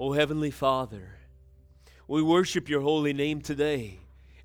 [0.00, 1.16] O Heavenly Father,
[2.06, 3.98] we worship your holy name today.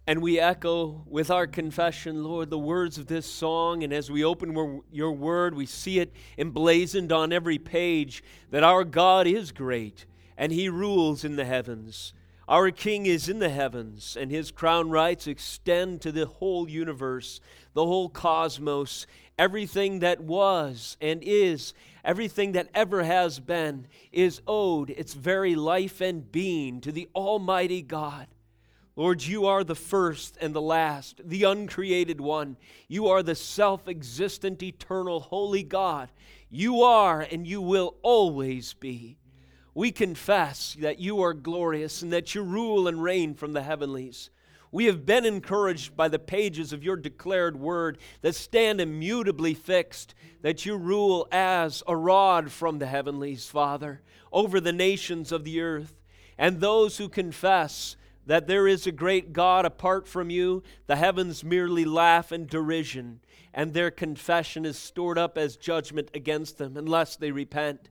[0.08, 3.84] And we echo with our confession, Lord, the words of this song.
[3.84, 8.84] And as we open your word, we see it emblazoned on every page that our
[8.84, 10.08] God is great
[10.40, 12.16] and he rules in the heavens.
[12.48, 17.40] Our King is in the heavens, and his crown rights extend to the whole universe,
[17.74, 19.08] the whole cosmos,
[19.38, 21.74] everything that was and is
[22.04, 27.82] Everything that ever has been is owed its very life and being to the Almighty
[27.82, 28.28] God.
[28.96, 32.58] Lord, you are the first and the last, the uncreated one.
[32.88, 36.10] You are the self existent, eternal, holy God.
[36.50, 39.18] You are and you will always be.
[39.74, 44.30] We confess that you are glorious and that you rule and reign from the heavenlies.
[44.74, 50.16] We have been encouraged by the pages of your declared word that stand immutably fixed,
[50.42, 55.62] that you rule as a rod from the heavenlies, Father, over the nations of the
[55.62, 56.02] earth.
[56.40, 57.96] And those who confess
[58.26, 63.20] that there is a great God apart from you, the heavens merely laugh in derision,
[63.54, 67.90] and their confession is stored up as judgment against them unless they repent.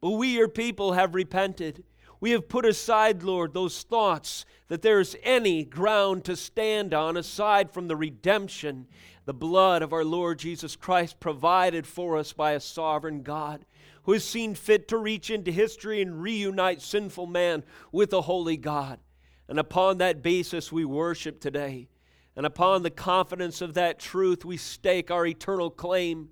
[0.00, 1.84] But we, your people, have repented.
[2.20, 7.14] We have put aside, Lord, those thoughts that there is any ground to stand on
[7.14, 8.86] aside from the redemption,
[9.26, 13.66] the blood of our Lord Jesus Christ provided for us by a sovereign God
[14.04, 18.56] who has seen fit to reach into history and reunite sinful man with a holy
[18.56, 18.98] God.
[19.46, 21.90] And upon that basis, we worship today.
[22.34, 26.30] And upon the confidence of that truth, we stake our eternal claim.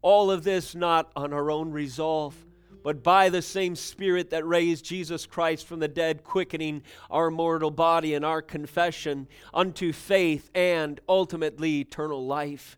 [0.00, 2.46] All of this not on our own resolve
[2.84, 7.70] but by the same Spirit that raised Jesus Christ from the dead, quickening our mortal
[7.70, 12.76] body and our confession unto faith and ultimately eternal life.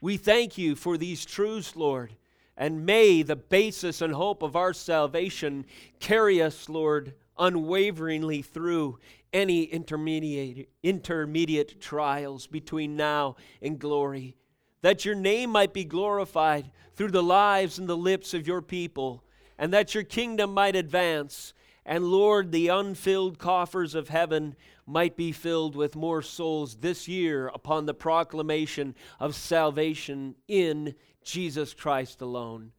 [0.00, 2.16] We thank you for these truths, Lord,
[2.56, 5.64] and may the basis and hope of our salvation
[6.00, 8.98] carry us, Lord, unwaveringly through
[9.32, 14.34] any intermediate, intermediate trials between now and glory,
[14.82, 19.22] that your name might be glorified through the lives and the lips of your people
[19.58, 21.52] and that your kingdom might advance.
[21.84, 24.56] And Lord, the unfilled coffers of heaven
[24.86, 31.74] might be filled with more souls this year upon the proclamation of salvation in Jesus
[31.74, 32.72] Christ alone.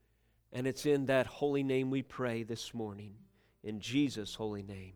[0.51, 3.15] And it's in that holy name we pray this morning.
[3.63, 4.93] In Jesus' holy name,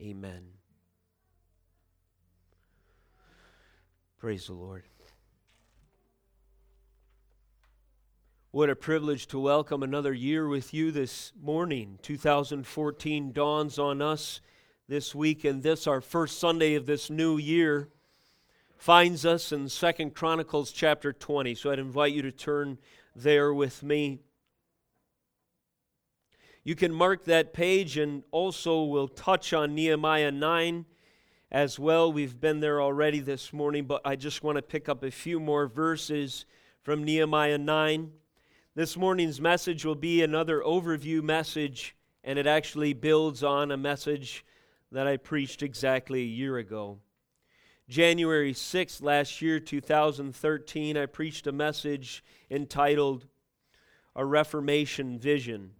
[0.00, 0.42] amen.
[4.18, 4.84] Praise the Lord.
[8.54, 11.98] What a privilege to welcome another year with you this morning.
[12.02, 14.42] 2014 dawns on us
[14.86, 17.88] this week, and this, our first Sunday of this new year,
[18.76, 21.54] finds us in Second Chronicles chapter 20.
[21.54, 22.76] So I'd invite you to turn
[23.16, 24.20] there with me.
[26.62, 30.84] You can mark that page, and also we'll touch on Nehemiah 9
[31.50, 32.12] as well.
[32.12, 35.40] We've been there already this morning, but I just want to pick up a few
[35.40, 36.44] more verses
[36.82, 38.12] from Nehemiah 9.
[38.74, 41.94] This morning's message will be another overview message,
[42.24, 44.46] and it actually builds on a message
[44.90, 46.96] that I preached exactly a year ago.
[47.90, 53.26] January 6th, last year, 2013, I preached a message entitled
[54.16, 55.72] A Reformation Vision.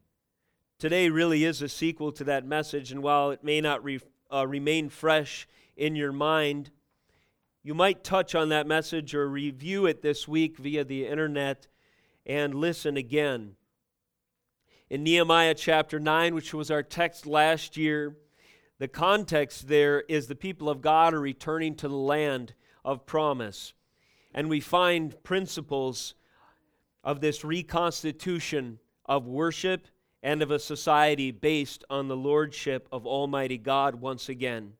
[0.78, 4.47] Today really is a sequel to that message, and while it may not re, uh,
[4.47, 5.48] remain fresh
[5.78, 6.70] in your mind,
[7.62, 11.69] you might touch on that message or review it this week via the internet
[12.27, 13.56] and listen again.
[14.91, 18.16] In Nehemiah chapter 9, which was our text last year,
[18.78, 23.75] the context there is the people of God are returning to the land of promise.
[24.34, 26.15] And we find principles
[27.05, 29.89] of this reconstitution of worship
[30.22, 34.75] and of a society based on the lordship of Almighty God once again.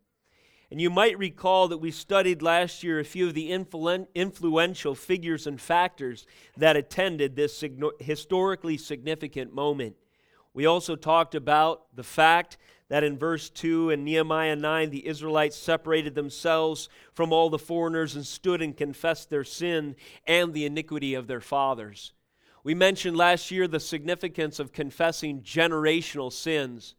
[0.73, 5.47] And you might recall that we studied last year a few of the influential figures
[5.47, 6.25] and factors
[6.57, 7.63] that attended this
[8.01, 9.97] historically significant moment.
[10.55, 12.57] We also talked about the fact
[12.89, 18.17] that in verse 2 in Nehemiah 9, the Israelites separated themselves from all the foreigners
[18.17, 19.95] and stood and confessed their sin
[20.27, 22.15] and the iniquity of their fathers.
[22.65, 26.95] We mentioned last year the significance of confessing generational sins.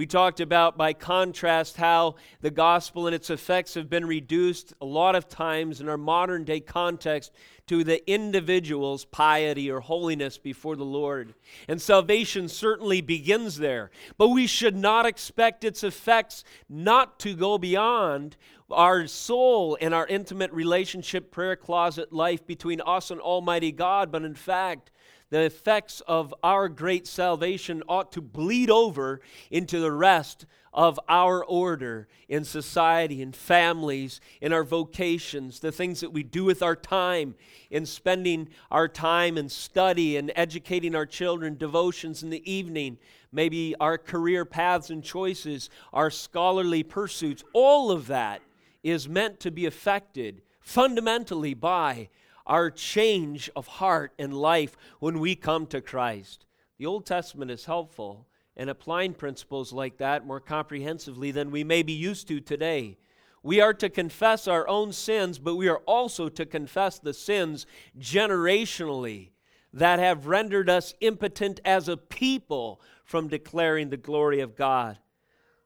[0.00, 4.86] We talked about, by contrast, how the gospel and its effects have been reduced a
[4.86, 7.32] lot of times in our modern day context
[7.66, 11.34] to the individual's piety or holiness before the Lord.
[11.68, 13.90] And salvation certainly begins there.
[14.16, 18.38] But we should not expect its effects not to go beyond
[18.70, 24.22] our soul and our intimate relationship prayer closet life between us and Almighty God, but
[24.22, 24.90] in fact,
[25.30, 31.44] the effects of our great salvation ought to bleed over into the rest of our
[31.44, 36.76] order in society, in families, in our vocations, the things that we do with our
[36.76, 37.34] time,
[37.70, 42.98] in spending our time in study and educating our children, devotions in the evening,
[43.32, 47.42] maybe our career paths and choices, our scholarly pursuits.
[47.52, 48.42] All of that
[48.82, 52.08] is meant to be affected fundamentally by
[52.50, 56.46] our change of heart and life when we come to Christ.
[56.78, 58.26] The Old Testament is helpful
[58.56, 62.98] in applying principles like that more comprehensively than we may be used to today.
[63.44, 67.66] We are to confess our own sins, but we are also to confess the sins
[67.98, 69.30] generationally
[69.72, 74.98] that have rendered us impotent as a people from declaring the glory of God.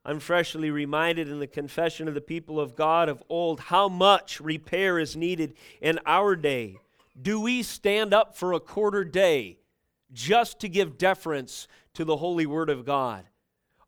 [0.06, 4.38] I'm freshly reminded in the confession of the people of God of old how much
[4.38, 6.78] repair is needed in our day.
[7.20, 9.58] Do we stand up for a quarter day
[10.12, 13.24] just to give deference to the holy word of God?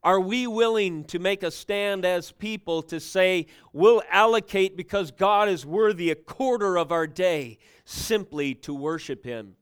[0.02, 5.48] Are we willing to make a stand as people to say, we'll allocate because God
[5.48, 9.56] is worthy a quarter of our day simply to worship Him?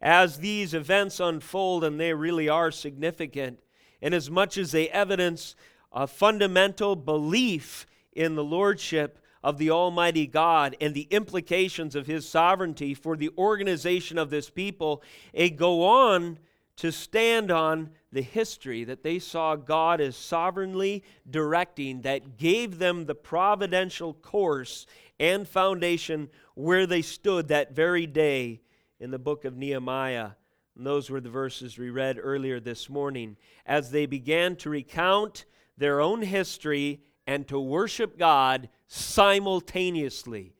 [0.00, 3.60] As these events unfold, and they really are significant,
[4.02, 5.56] and as much as they evidence
[5.92, 12.28] a fundamental belief in the Lordship of the Almighty God and the implications of His
[12.28, 15.02] sovereignty for the organization of this people,
[15.34, 16.38] a go on
[16.76, 23.06] to stand on the history that they saw God as sovereignly directing that gave them
[23.06, 24.86] the providential course
[25.18, 28.60] and foundation where they stood that very day
[29.00, 30.30] in the book of Nehemiah.
[30.76, 33.36] And those were the verses we read earlier this morning.
[33.66, 35.44] As they began to recount
[35.76, 40.54] their own history and to worship God simultaneously.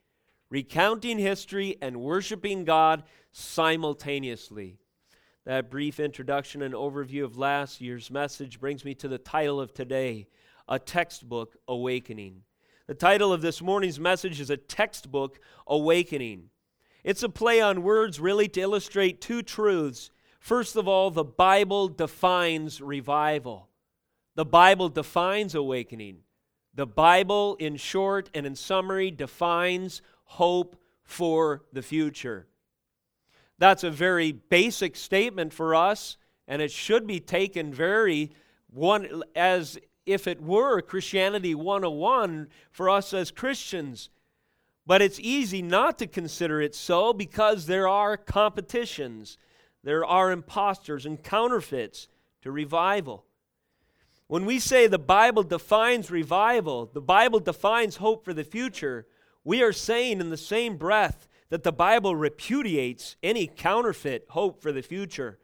[0.51, 4.79] Recounting history and worshiping God simultaneously.
[5.45, 9.75] That brief introduction and overview of last year's message brings me to the title of
[9.75, 10.29] today
[10.69, 12.43] A Textbook Awakening.
[12.87, 16.51] The title of this morning's message is A Textbook Awakening.
[17.03, 20.11] It's a play on words, really, to illustrate two truths.
[20.39, 23.69] First of all, the Bible defines revival.
[24.35, 26.19] The Bible defines awakening.
[26.75, 32.47] The Bible, in short and in summary, defines hope for the future.
[33.59, 36.17] That's a very basic statement for us,
[36.49, 38.31] and it should be taken very
[38.71, 44.09] one as if it were Christianity 101 for us as Christians.
[44.87, 49.37] But it's easy not to consider it so because there are competitions,
[49.85, 52.09] there are impostors and counterfeits
[52.41, 53.27] to revival.
[54.33, 59.07] When we say the Bible defines revival, the Bible defines hope for the future,
[59.45, 64.73] we are saying in the same breath that the Bible repudiates any counterfeit hope for
[64.73, 65.39] the future.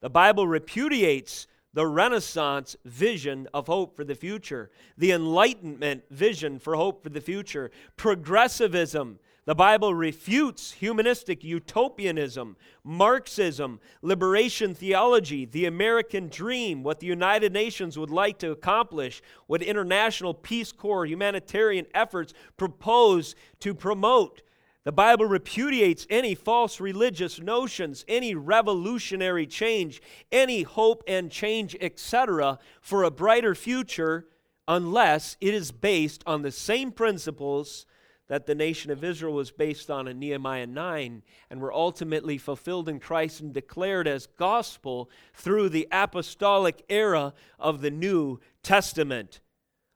[0.00, 6.74] The Bible repudiates the Renaissance vision of hope for the future, the Enlightenment vision for
[6.74, 16.28] hope for the future, progressivism, the Bible refutes humanistic utopianism, Marxism, liberation theology, the American
[16.28, 22.32] dream, what the United Nations would like to accomplish, what international Peace Corps humanitarian efforts
[22.56, 24.40] propose to promote.
[24.84, 30.00] The Bible repudiates any false religious notions, any revolutionary change,
[30.32, 34.26] any hope and change, etc., for a brighter future,
[34.66, 37.84] unless it is based on the same principles
[38.28, 42.88] that the nation of Israel was based on in Nehemiah 9 and were ultimately fulfilled
[42.88, 49.40] in Christ and declared as gospel through the apostolic era of the New Testament.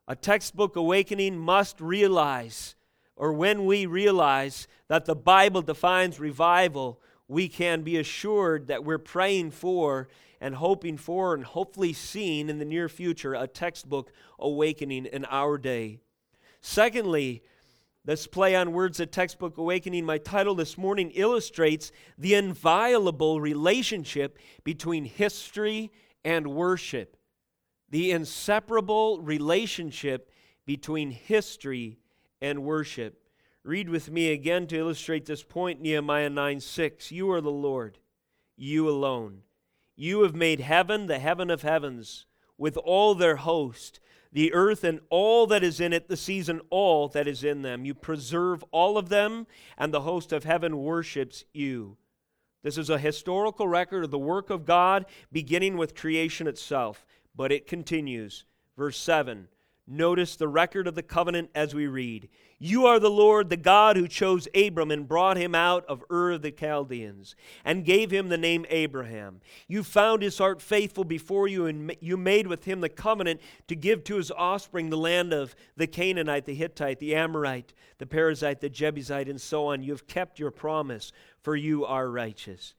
[0.06, 2.75] A textbook awakening must realize,
[3.16, 8.99] or when we realize that the Bible defines revival, we can be assured that we're
[8.99, 10.08] praying for
[10.40, 15.58] and hoping for and hopefully seeing in the near future a textbook awakening in our
[15.58, 15.99] day.
[16.61, 17.42] Secondly,
[18.05, 24.38] this play on words at Textbook Awakening, my title this morning illustrates the inviolable relationship
[24.64, 25.90] between history
[26.25, 27.17] and worship.
[27.90, 30.31] The inseparable relationship
[30.64, 31.99] between history
[32.40, 33.28] and worship.
[33.64, 37.12] Read with me again to illustrate this point Nehemiah 9 6.
[37.12, 37.99] You are the Lord,
[38.57, 39.43] you alone.
[39.97, 42.26] You have made heaven, the heaven of heavens,
[42.57, 44.00] with all their host
[44.32, 47.62] the earth and all that is in it, the seas and all that is in
[47.62, 47.85] them.
[47.85, 51.97] You preserve all of them, and the host of heaven worships you.
[52.62, 57.06] This is a historical record of the work of God, beginning with creation itself.
[57.35, 58.44] But it continues.
[58.76, 59.49] Verse 7
[59.90, 62.28] Notice the record of the covenant as we read.
[62.59, 66.33] You are the Lord, the God who chose Abram and brought him out of Ur
[66.33, 69.40] of the Chaldeans and gave him the name Abraham.
[69.66, 73.75] You found his heart faithful before you, and you made with him the covenant to
[73.75, 78.61] give to his offspring the land of the Canaanite, the Hittite, the Amorite, the Perizzite,
[78.61, 79.83] the Jebusite, and so on.
[79.83, 82.75] You have kept your promise, for you are righteous.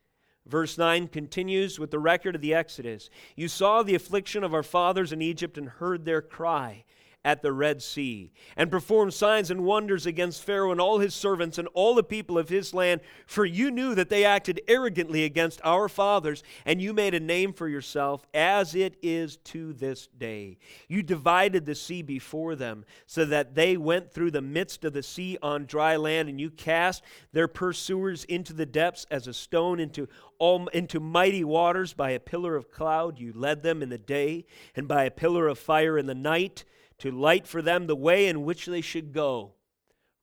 [0.46, 3.10] Verse 9 continues with the record of the Exodus.
[3.36, 6.84] You saw the affliction of our fathers in Egypt and heard their cry
[7.26, 11.58] at the Red Sea, and performed signs and wonders against Pharaoh and all his servants
[11.58, 13.02] and all the people of his land.
[13.26, 17.52] For you knew that they acted arrogantly against our fathers, and you made a name
[17.52, 20.60] for yourself, as it is to this day.
[20.88, 25.04] You divided the sea before them, so that they went through the midst of the
[25.04, 29.82] sea on dry land, and you cast their pursuers into the depths as a stone
[29.82, 30.08] into
[30.38, 33.20] all, into mighty waters by a pillar of cloud.
[33.20, 36.64] You led them in the day, and by a pillar of fire in the night
[37.00, 39.54] to light for them the way in which they should go.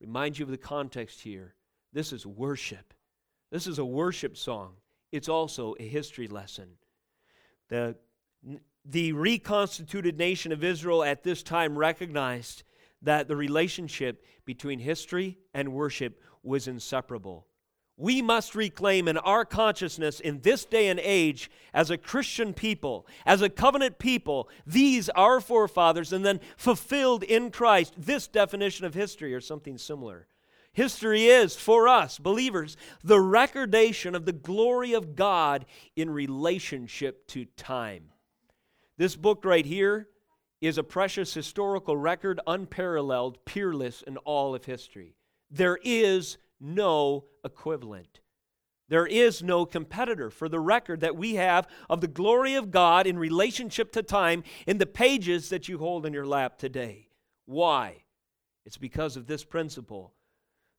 [0.00, 1.54] Remind you of the context here.
[1.92, 2.94] This is worship.
[3.50, 4.74] This is a worship song.
[5.12, 6.68] It's also a history lesson.
[7.68, 7.96] The,
[8.84, 12.64] the reconstituted nation of Israel at this time recognized
[13.02, 17.46] that the relationship between history and worship was inseparable
[17.96, 23.06] we must reclaim in our consciousness in this day and age as a Christian people,
[23.24, 28.94] as a covenant people, these our forefathers, and then fulfilled in Christ this definition of
[28.94, 30.26] history or something similar.
[30.74, 35.64] History is, for us, believers, the recordation of the glory of God
[35.96, 38.10] in relationship to time.
[38.98, 40.08] This book right here
[40.60, 45.14] is a precious historical record, unparalleled, peerless in all of history.
[45.50, 48.20] There is no equivalent.
[48.88, 53.06] There is no competitor for the record that we have of the glory of God
[53.06, 57.08] in relationship to time in the pages that you hold in your lap today.
[57.46, 58.04] Why?
[58.64, 60.12] It's because of this principle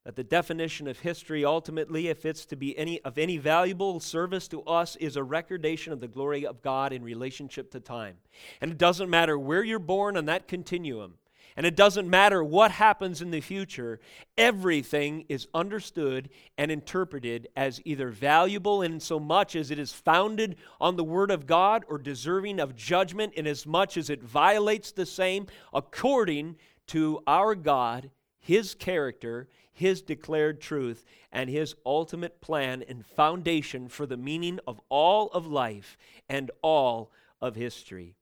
[0.08, 4.48] that the definition of history ultimately if it's to be any of any valuable service
[4.48, 8.16] to us is a recordation of the glory of God in relationship to time.
[8.62, 11.16] And it doesn't matter where you're born on that continuum.
[11.58, 14.00] And it doesn't matter what happens in the future,
[14.38, 20.58] everything is understood and interpreted as either valuable in so much as it is founded
[20.80, 24.92] on the Word of God or deserving of judgment in as much as it violates
[24.92, 32.84] the same according to our God, His character, His declared truth, and His ultimate plan
[32.88, 35.98] and foundation for the meaning of all of life
[36.30, 37.12] and all
[37.42, 38.17] of history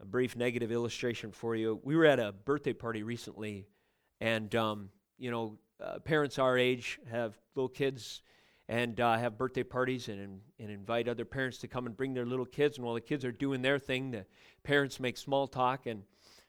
[0.00, 1.80] a brief negative illustration for you.
[1.82, 3.66] We were at a birthday party recently,
[4.20, 8.22] and um, you know, uh, parents our age have little kids
[8.68, 12.26] and uh, have birthday parties and, and invite other parents to come and bring their
[12.26, 12.78] little kids.
[12.78, 14.26] And while the kids are doing their thing, the
[14.64, 16.02] parents make small talk and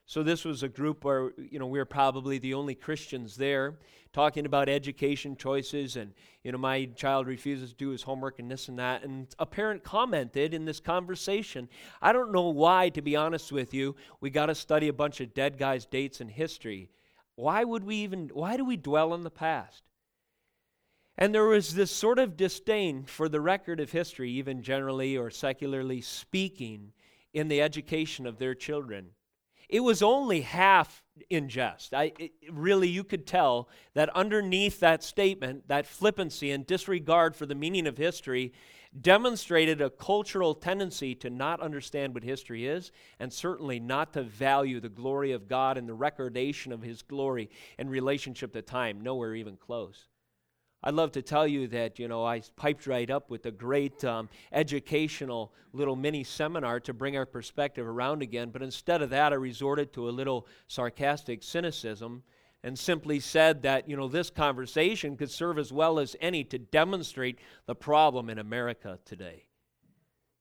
[0.08, 3.78] so this was a group where you know we were probably the only Christians there,
[4.14, 8.50] talking about education choices, and you know my child refuses to do his homework and
[8.50, 9.04] this and that.
[9.04, 11.68] And a parent commented in this conversation,
[12.00, 15.20] "I don't know why, to be honest with you, we got to study a bunch
[15.20, 16.88] of dead guys' dates and history.
[17.34, 18.28] Why would we even?
[18.28, 19.84] Why do we dwell on the past?"
[21.18, 25.28] And there was this sort of disdain for the record of history, even generally or
[25.28, 26.94] secularly speaking,
[27.34, 29.10] in the education of their children.
[29.68, 31.92] It was only half in jest.
[31.92, 37.44] I, it, really, you could tell that underneath that statement, that flippancy and disregard for
[37.44, 38.52] the meaning of history
[38.98, 44.80] demonstrated a cultural tendency to not understand what history is and certainly not to value
[44.80, 49.34] the glory of God and the recordation of His glory in relationship to time, nowhere
[49.34, 50.07] even close.
[50.82, 54.04] I'd love to tell you that, you know, I piped right up with a great
[54.04, 59.32] um, educational little mini seminar to bring our perspective around again, but instead of that,
[59.32, 62.22] I resorted to a little sarcastic cynicism
[62.62, 66.58] and simply said that, you know, this conversation could serve as well as any to
[66.58, 69.46] demonstrate the problem in America today.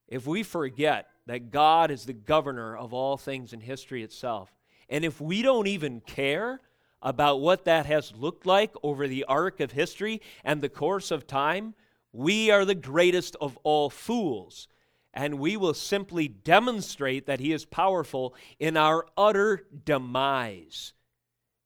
[0.08, 4.54] If we forget that God is the governor of all things in history itself,
[4.88, 6.62] and if we don't even care
[7.02, 11.28] about what that has looked like over the arc of history and the course of
[11.28, 11.74] time,
[12.12, 14.68] we are the greatest of all fools.
[15.14, 20.94] And we will simply demonstrate that He is powerful in our utter demise.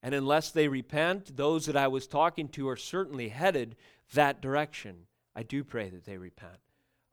[0.03, 3.75] And unless they repent, those that I was talking to are certainly headed
[4.13, 5.07] that direction.
[5.35, 6.57] I do pray that they repent.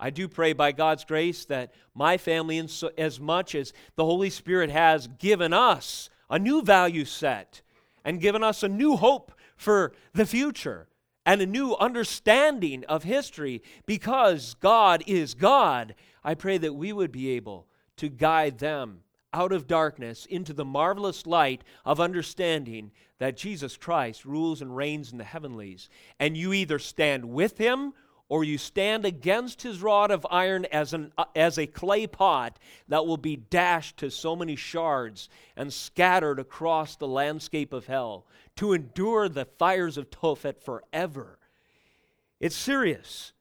[0.01, 2.65] I do pray by God's grace that my family,
[2.97, 7.63] as much as the Holy Spirit has given us a new value set,
[8.09, 10.89] and given us a new hope for the future
[11.27, 15.95] and a new understanding of history because God is God.
[16.25, 17.67] I pray that we would be able
[17.99, 19.01] to guide them
[19.35, 25.13] out of darkness into the marvelous light of understanding that Jesus Christ rules and reigns
[25.13, 25.91] in the heavenlies.
[26.19, 27.93] And you either stand with him
[28.29, 32.59] or you stand against his rod of iron as, an, uh, as a clay pot
[32.89, 38.27] that will be dashed to so many shards and scattered across the landscape of hell
[38.57, 41.39] to endure the fires of Tophet forever.
[42.41, 43.33] It's serious.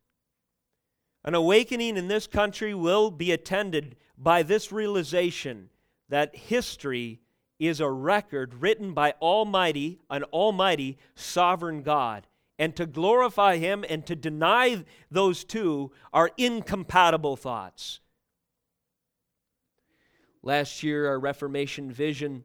[1.23, 5.69] An awakening in this country will be attended by this realization
[6.09, 7.19] that history
[7.59, 12.26] is a record written by Almighty, an Almighty sovereign God.
[12.59, 17.99] And to glorify Him and to deny those two are incompatible thoughts.
[20.41, 22.43] Last year, our Reformation vision,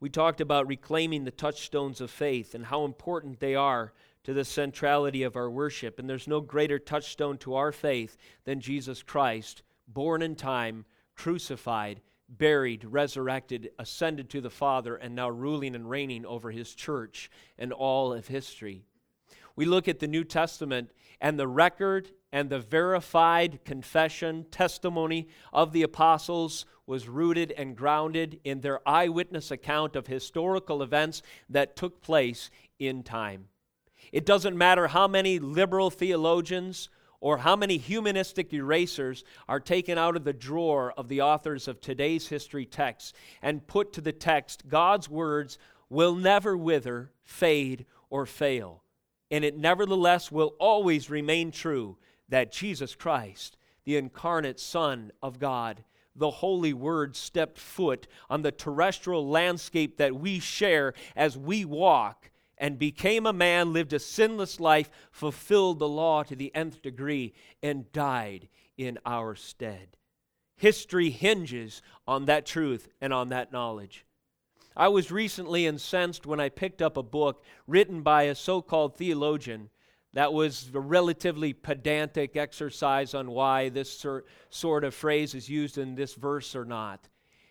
[0.00, 3.92] we talked about reclaiming the touchstones of faith and how important they are
[4.24, 5.98] to the centrality of our worship.
[5.98, 12.00] And there's no greater touchstone to our faith than Jesus Christ, born in time, crucified,
[12.28, 17.72] buried, resurrected, ascended to the Father, and now ruling and reigning over his church and
[17.72, 18.84] all of history.
[19.58, 25.72] We look at the New Testament and the record and the verified confession, testimony of
[25.72, 32.00] the apostles was rooted and grounded in their eyewitness account of historical events that took
[32.00, 33.46] place in time.
[34.12, 36.88] It doesn't matter how many liberal theologians
[37.18, 41.80] or how many humanistic erasers are taken out of the drawer of the authors of
[41.80, 43.12] today's history texts
[43.42, 45.58] and put to the text, God's words
[45.90, 48.84] will never wither, fade, or fail.
[49.30, 51.96] And it nevertheless will always remain true
[52.28, 58.52] that Jesus Christ, the incarnate Son of God, the Holy Word, stepped foot on the
[58.52, 64.58] terrestrial landscape that we share as we walk and became a man, lived a sinless
[64.58, 67.32] life, fulfilled the law to the nth degree,
[67.62, 69.96] and died in our stead.
[70.56, 74.04] History hinges on that truth and on that knowledge.
[74.76, 78.96] I was recently incensed when I picked up a book written by a so called
[78.96, 79.70] theologian
[80.14, 84.04] that was a relatively pedantic exercise on why this
[84.50, 87.08] sort of phrase is used in this verse or not.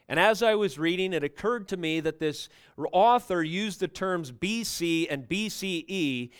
[0.10, 2.50] And as I was reading, it occurred to me that this
[2.92, 6.32] author used the terms BC and BCE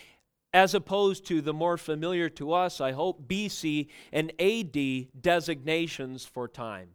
[0.54, 6.48] as opposed to the more familiar to us, I hope, BC and AD designations for
[6.48, 6.90] time.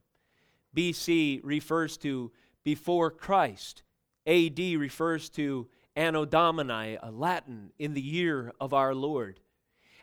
[0.74, 2.32] BC refers to
[2.64, 3.82] before Christ,
[4.26, 9.40] AD refers to Anno Domini, a Latin, in the year of our Lord.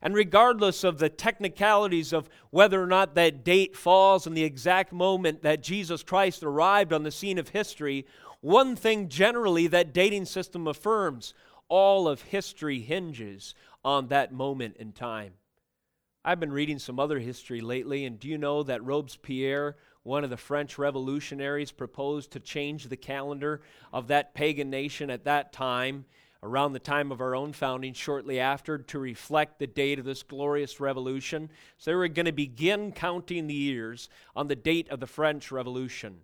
[0.02, 4.94] And regardless of the technicalities of whether or not that date falls in the exact
[4.94, 8.06] moment that Jesus Christ arrived on the scene of history,
[8.42, 11.34] one thing generally that dating system affirms
[11.68, 15.34] all of history hinges on that moment in time.
[16.24, 20.30] I've been reading some other history lately, and do you know that Robespierre, one of
[20.30, 26.06] the French revolutionaries, proposed to change the calendar of that pagan nation at that time
[26.42, 30.24] around the time of our own founding, shortly after, to reflect the date of this
[30.24, 31.50] glorious revolution.
[31.78, 35.52] So they were going to begin counting the years on the date of the French
[35.52, 36.22] Revolution.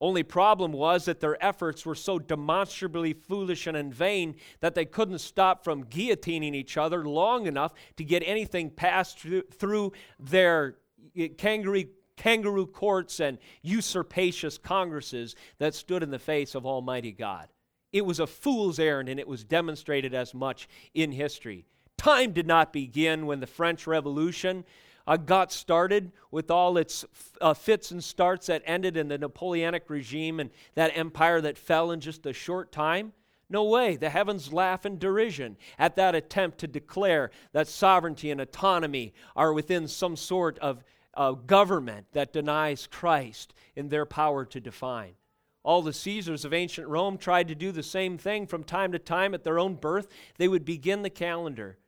[0.00, 4.84] Only problem was that their efforts were so demonstrably foolish and in vain that they
[4.84, 10.76] couldn't stop from guillotining each other long enough to get anything passed through their
[11.16, 11.84] eh, kangaroo,
[12.16, 17.48] kangaroo courts and usurpacious congresses that stood in the face of Almighty God.
[17.92, 21.64] It was a fool's errand, and it was demonstrated as much in history.
[21.96, 24.64] Time did not begin when the French Revolution
[25.06, 27.04] uh, got started with all its
[27.40, 31.90] uh, fits and starts that ended in the Napoleonic regime and that empire that fell
[31.90, 33.12] in just a short time.
[33.50, 33.96] No way.
[33.96, 39.52] The heavens laugh in derision at that attempt to declare that sovereignty and autonomy are
[39.52, 40.82] within some sort of
[41.16, 45.14] uh, government that denies Christ in their power to define.
[45.62, 48.98] All the Caesars of ancient Rome tried to do the same thing from time to
[48.98, 50.08] time at their own birth.
[50.36, 51.78] They would begin the calendar.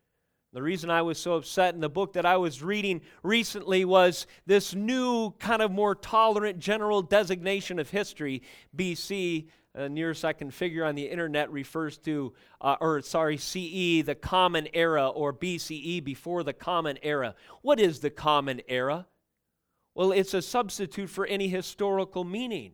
[0.54, 4.26] The reason I was so upset in the book that I was reading recently was
[4.46, 8.42] this new, kind of more tolerant general designation of history,
[8.74, 9.48] BC.
[9.74, 14.16] The nearest I can figure on the internet refers to, uh, or sorry, CE, the
[14.18, 17.34] Common Era, or BCE, before the Common Era.
[17.60, 19.06] What is the Common Era?
[19.96, 22.72] Well, it's a substitute for any historical meaning.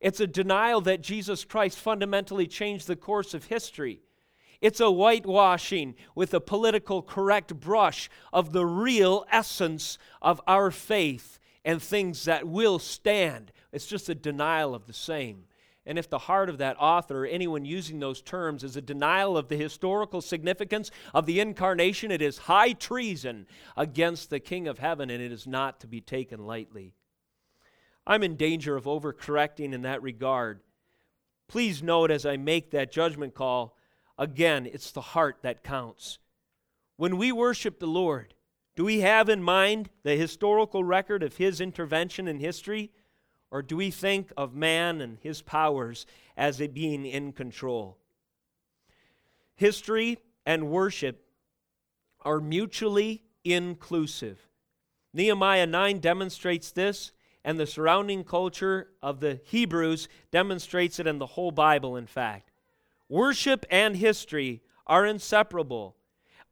[0.00, 4.02] It's a denial that Jesus Christ fundamentally changed the course of history.
[4.60, 11.38] It's a whitewashing with a political correct brush of the real essence of our faith
[11.64, 13.50] and things that will stand.
[13.72, 15.44] It's just a denial of the same.
[15.88, 19.38] And if the heart of that author, or anyone using those terms, is a denial
[19.38, 24.78] of the historical significance of the incarnation, it is high treason against the King of
[24.78, 26.92] heaven, and it is not to be taken lightly.
[28.06, 30.60] I'm in danger of overcorrecting in that regard.
[31.48, 33.74] Please note as I make that judgment call,
[34.18, 36.18] again, it's the heart that counts.
[36.96, 38.34] When we worship the Lord,
[38.76, 42.90] do we have in mind the historical record of His intervention in history?
[43.50, 46.06] Or do we think of man and his powers
[46.36, 47.98] as it being in control?
[49.56, 51.24] History and worship
[52.22, 54.48] are mutually inclusive.
[55.14, 57.12] Nehemiah 9 demonstrates this,
[57.44, 62.50] and the surrounding culture of the Hebrews demonstrates it in the whole Bible, in fact.
[63.08, 65.96] Worship and history are inseparable.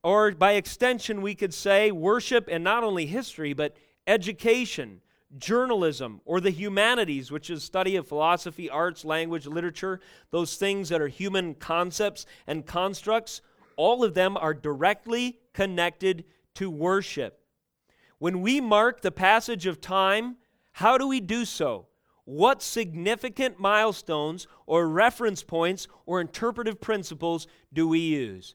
[0.02, 5.02] Or by extension, we could say worship and not only history, but education,
[5.38, 11.00] journalism, or the humanities, which is study of philosophy, arts, language, literature, those things that
[11.00, 13.40] are human concepts and constructs,
[13.76, 17.40] all of them are directly connected to worship.
[18.18, 20.36] When we mark the passage of time,
[20.72, 21.88] how do we do so?
[22.24, 28.54] What significant milestones or reference points or interpretive principles do we use?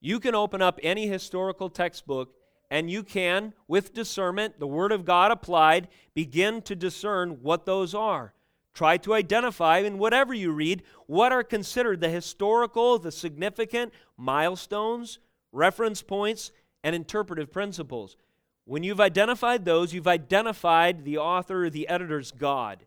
[0.00, 2.34] You can open up any historical textbook
[2.70, 7.94] and you can, with discernment, the Word of God applied, begin to discern what those
[7.94, 8.34] are.
[8.74, 15.18] Try to identify in whatever you read what are considered the historical, the significant milestones,
[15.52, 16.52] reference points,
[16.84, 18.16] and interpretive principles.
[18.64, 22.84] When you've identified those, you've identified the author or the editor's God.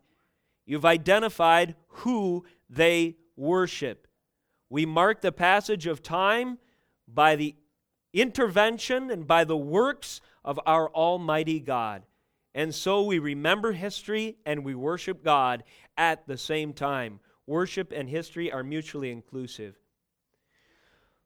[0.66, 4.06] You've identified who they worship.
[4.68, 6.58] We mark the passage of time
[7.08, 7.56] by the
[8.12, 12.02] intervention and by the works of our Almighty God.
[12.54, 15.62] And so we remember history and we worship God
[15.96, 17.20] at the same time.
[17.46, 19.76] Worship and history are mutually inclusive.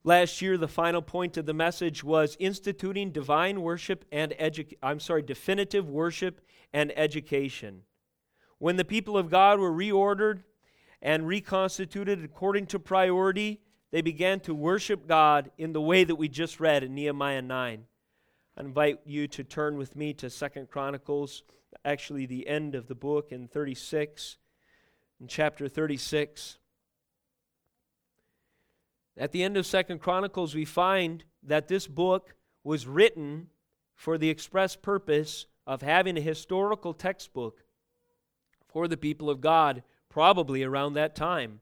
[0.06, 5.00] Last year, the final point of the message was instituting divine worship and edu- I'm
[5.00, 6.42] sorry, definitive worship
[6.74, 7.82] and education.
[8.58, 10.42] When the people of God were reordered
[11.00, 13.60] and reconstituted according to priority,
[13.94, 17.84] they began to worship God in the way that we just read in Nehemiah 9.
[18.56, 21.44] I invite you to turn with me to Second Chronicles,
[21.84, 24.38] actually the end of the book in 36,
[25.20, 26.58] in chapter 36.
[29.16, 33.46] At the end of Second Chronicles, we find that this book was written
[33.94, 37.62] for the express purpose of having a historical textbook
[38.66, 41.60] for the people of God, probably around that time.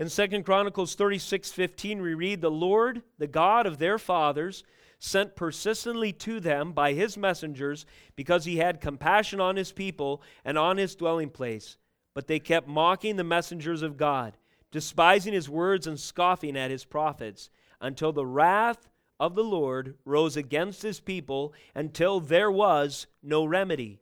[0.00, 4.64] In 2 Chronicles 36 15, we read, The Lord, the God of their fathers,
[4.98, 7.84] sent persistently to them by his messengers
[8.16, 11.76] because he had compassion on his people and on his dwelling place.
[12.14, 14.38] But they kept mocking the messengers of God,
[14.72, 20.34] despising his words and scoffing at his prophets, until the wrath of the Lord rose
[20.34, 24.00] against his people until there was no remedy.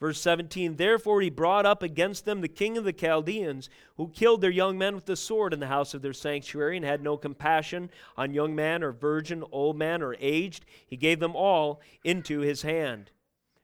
[0.00, 4.40] Verse 17 Therefore he brought up against them the king of the Chaldeans, who killed
[4.40, 7.16] their young men with the sword in the house of their sanctuary, and had no
[7.16, 10.64] compassion on young man or virgin, old man or aged.
[10.86, 13.10] He gave them all into his hand.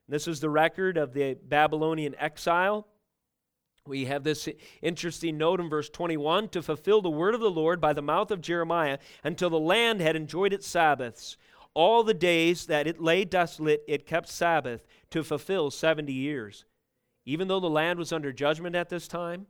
[0.09, 2.87] This is the record of the Babylonian exile.
[3.87, 4.49] We have this
[4.83, 8.31] interesting note in verse 21 to fulfill the word of the Lord by the mouth
[8.31, 11.37] of Jeremiah until the land had enjoyed its Sabbaths.
[11.74, 16.64] All the days that it lay desolate, it kept Sabbath to fulfill 70 years.
[17.24, 19.46] Even though the land was under judgment at this time,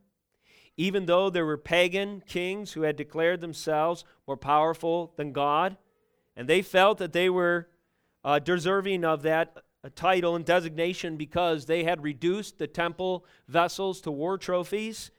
[0.77, 5.77] even though there were pagan kings who had declared themselves more powerful than God,
[6.35, 7.67] and they felt that they were
[8.23, 13.99] uh, deserving of that uh, title and designation because they had reduced the temple vessels
[14.01, 15.11] to war trophies.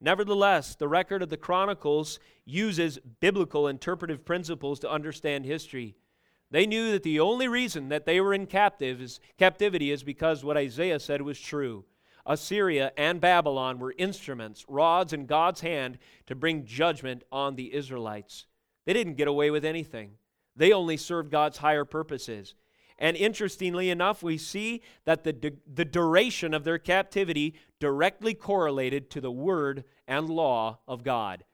[0.00, 5.96] Nevertheless, the record of the Chronicles uses biblical interpretive principles to understand history.
[6.50, 10.44] They knew that the only reason that they were in captive is, captivity is because
[10.44, 11.84] what Isaiah said was true.
[12.24, 18.46] Assyria and Babylon were instruments, rods in God's hand to bring judgment on the Israelites.
[18.84, 20.12] They didn't get away with anything,
[20.54, 22.54] they only served God's higher purposes.
[22.98, 29.20] And interestingly enough, we see that the, the duration of their captivity directly correlated to
[29.20, 31.44] the word and law of God.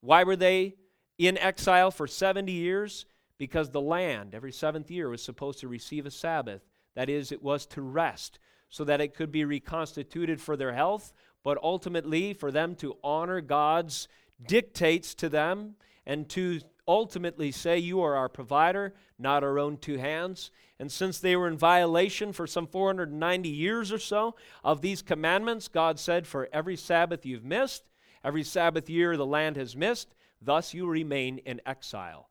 [0.00, 0.76] Why were they
[1.18, 3.04] in exile for 70 years?
[3.42, 6.62] Because the land every seventh year was supposed to receive a Sabbath.
[6.94, 11.12] That is, it was to rest so that it could be reconstituted for their health,
[11.42, 14.06] but ultimately for them to honor God's
[14.46, 15.74] dictates to them
[16.06, 20.52] and to ultimately say, You are our provider, not our own two hands.
[20.78, 25.66] And since they were in violation for some 490 years or so of these commandments,
[25.66, 27.90] God said, For every Sabbath you've missed,
[28.22, 32.28] every Sabbath year the land has missed, thus you remain in exile.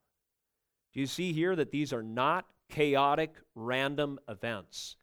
[0.93, 4.97] Do you see here that these are not chaotic, random events?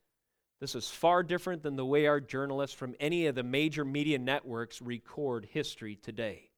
[0.61, 4.19] This is far different than the way our journalists from any of the major media
[4.19, 6.51] networks record history today.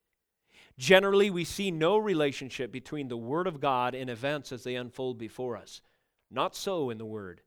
[0.78, 5.18] Generally, we see no relationship between the Word of God and events as they unfold
[5.18, 5.82] before us.
[6.30, 7.42] Not so in the Word,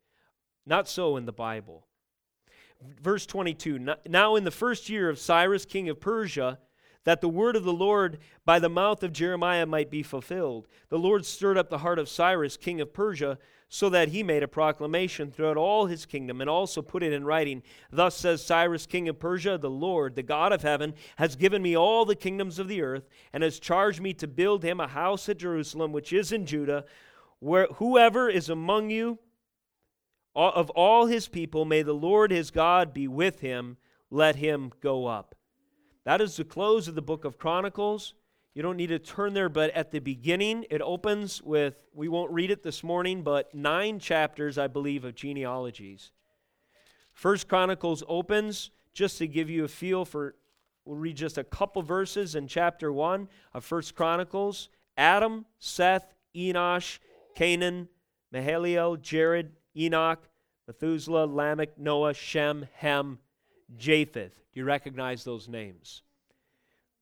[0.66, 1.88] not so in the Bible.
[3.02, 6.60] Verse 22 Now, in the first year of Cyrus, king of Persia,
[7.04, 11.00] that the word of the Lord by the mouth of Jeremiah might be fulfilled, the
[11.00, 13.38] Lord stirred up the heart of Cyrus, king of Persia,
[13.70, 17.26] so that he made a proclamation throughout all his kingdom and also put it in
[17.26, 17.64] writing.
[17.92, 21.76] Thus says Cyrus, king of Persia, the Lord, the God of heaven, has given me
[21.76, 25.28] all the kingdoms of the earth and has charged me to build him a house
[25.28, 26.86] at Jerusalem, which is in Judah,
[27.40, 29.18] where whoever is among you
[30.36, 33.78] of all his people, may the Lord his God be with him.
[34.12, 35.36] Let him go up.
[36.06, 38.14] That is the close of the book of Chronicles.
[38.54, 42.32] You don't need to turn there, but at the beginning, it opens with, we won't
[42.32, 46.12] read it this morning, but nine chapters, I believe, of genealogies.
[47.14, 50.36] First Chronicles opens just to give you a feel for,
[50.86, 54.70] we'll read just a couple verses in chapter 1 of First Chronicles.
[54.98, 57.00] Adam, Seth, Enosh,
[57.36, 57.88] Kenan,
[58.34, 60.28] Mahalalel, Jared, Enoch,
[60.68, 63.20] Methuselah, Lamech, Noah, Shem, Ham,
[63.78, 64.36] Japheth.
[64.54, 66.04] Do you recognize those names?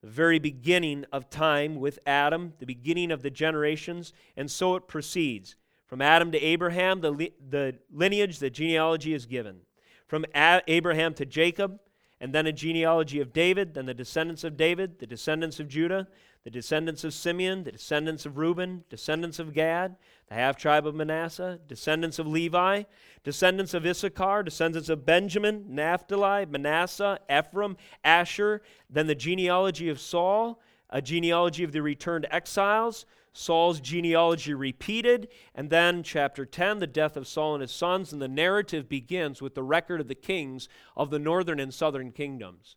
[0.02, 4.88] the very beginning of time with Adam, the beginning of the generations, and so it
[4.88, 5.56] proceeds.
[5.86, 9.62] From Adam to Abraham, the, the lineage, the genealogy is given.
[10.08, 11.80] From A- Abraham to Jacob,
[12.20, 16.08] and then a genealogy of David, then the descendants of David, the descendants of Judah,
[16.44, 19.96] the descendants of Simeon, the descendants of Reuben, descendants of Gad,
[20.28, 22.84] the half tribe of Manasseh, descendants of Levi,
[23.24, 30.60] descendants of Issachar, descendants of Benjamin, Naphtali, Manasseh, Ephraim, Asher, then the genealogy of Saul,
[30.90, 37.16] a genealogy of the returned exiles, Saul's genealogy repeated, and then chapter 10, the death
[37.16, 40.68] of Saul and his sons, and the narrative begins with the record of the kings
[40.98, 42.76] of the northern and southern kingdoms.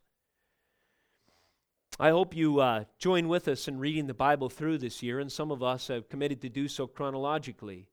[2.00, 5.30] I hope you uh, join with us in reading the Bible through this year, and
[5.30, 7.88] some of us have committed to do so chronologically.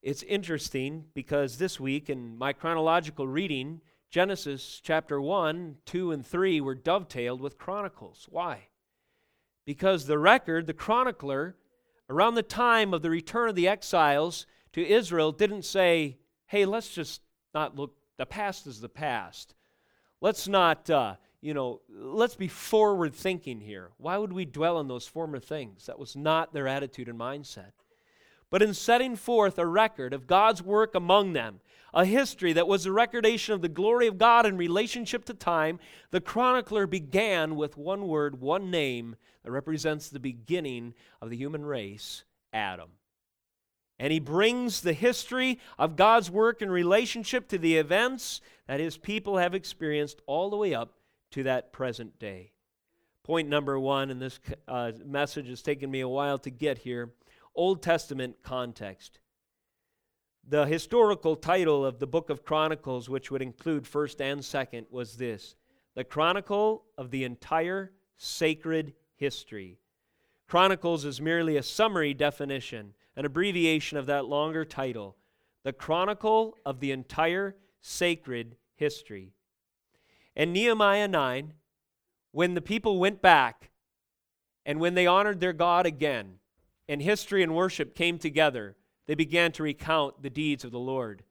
[0.00, 6.60] It's interesting because this week in my chronological reading, Genesis chapter 1, 2, and 3
[6.60, 8.28] were dovetailed with Chronicles.
[8.30, 8.68] Why?
[9.64, 11.56] Because the record, the chronicler,
[12.08, 16.94] around the time of the return of the exiles to Israel, didn't say, hey, let's
[16.94, 19.56] just not look, the past is the past.
[20.20, 20.88] Let's not.
[20.88, 23.90] Uh, you know, let's be forward thinking here.
[23.98, 25.86] Why would we dwell on those former things?
[25.86, 27.72] That was not their attitude and mindset.
[28.50, 31.60] But in setting forth a record of God's work among them,
[31.92, 35.80] a history that was a recordation of the glory of God in relationship to time,
[36.10, 41.64] the chronicler began with one word, one name that represents the beginning of the human
[41.64, 42.90] race Adam.
[43.98, 48.98] And he brings the history of God's work in relationship to the events that his
[48.98, 50.95] people have experienced all the way up
[51.36, 52.50] to that present day.
[53.22, 57.12] Point number one, and this uh, message has taken me a while to get here
[57.54, 59.18] Old Testament context.
[60.48, 65.18] The historical title of the book of Chronicles, which would include 1st and 2nd, was
[65.18, 65.56] this
[65.94, 69.78] The Chronicle of the Entire Sacred History.
[70.48, 75.18] Chronicles is merely a summary definition, an abbreviation of that longer title
[75.64, 79.35] The Chronicle of the Entire Sacred History.
[80.36, 81.54] And Nehemiah 9,
[82.32, 83.70] when the people went back
[84.66, 86.34] and when they honored their God again,
[86.88, 91.22] and history and worship came together, they began to recount the deeds of the Lord.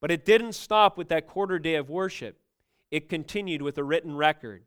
[0.00, 2.38] But it didn't stop with that quarter day of worship,
[2.90, 4.64] it continued with a written record.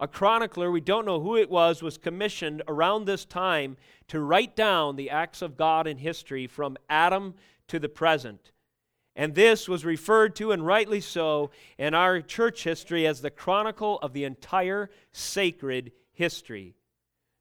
[0.00, 3.76] A chronicler, we don't know who it was, was commissioned around this time
[4.08, 7.34] to write down the acts of God in history from Adam
[7.68, 8.50] to the present.
[9.16, 13.98] And this was referred to, and rightly so, in our church history as the chronicle
[14.00, 16.74] of the entire sacred history.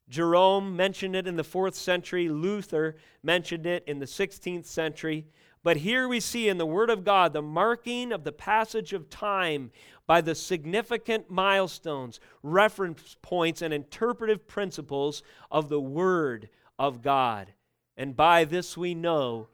[0.10, 5.26] Jerome mentioned it in the fourth century, Luther mentioned it in the 16th century.
[5.64, 9.10] But here we see in the Word of God the marking of the passage of
[9.10, 9.72] time
[10.06, 17.54] by the significant milestones, reference points, and interpretive principles of the Word of God.
[17.96, 19.48] And by this we know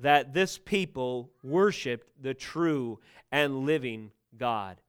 [0.00, 2.98] that this people worshiped the true
[3.32, 4.80] and living God.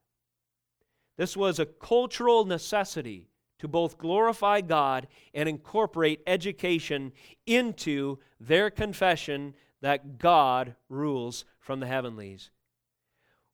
[1.16, 7.12] This was a cultural necessity to both glorify God and incorporate education
[7.46, 12.50] into their confession that God rules from the heavenlies.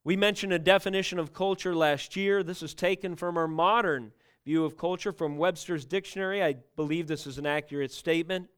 [0.02, 2.42] We mentioned a definition of culture last year.
[2.42, 4.12] This is taken from our modern
[4.44, 6.42] view of culture from Webster's dictionary.
[6.42, 8.48] I believe this is an accurate statement.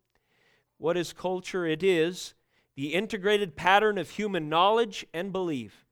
[0.78, 1.64] What is culture?
[1.64, 2.34] It is
[2.76, 5.86] the integrated pattern of human knowledge and belief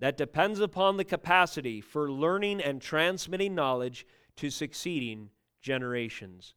[0.00, 6.54] that depends upon the capacity for learning and transmitting knowledge to succeeding generations.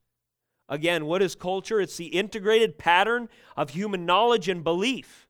[0.68, 1.80] Again, what is culture?
[1.80, 5.28] It's the integrated pattern of human knowledge and belief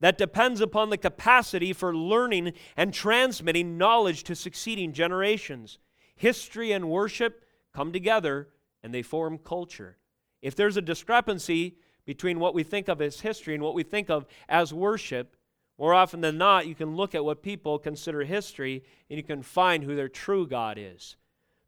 [0.00, 5.78] that depends upon the capacity for learning and transmitting knowledge to succeeding generations.
[6.16, 8.48] History and worship come together
[8.82, 9.98] and they form culture.
[10.40, 14.10] If there's a discrepancy between what we think of as history and what we think
[14.10, 15.36] of as worship,
[15.78, 19.42] more often than not, you can look at what people consider history and you can
[19.42, 21.16] find who their true God is.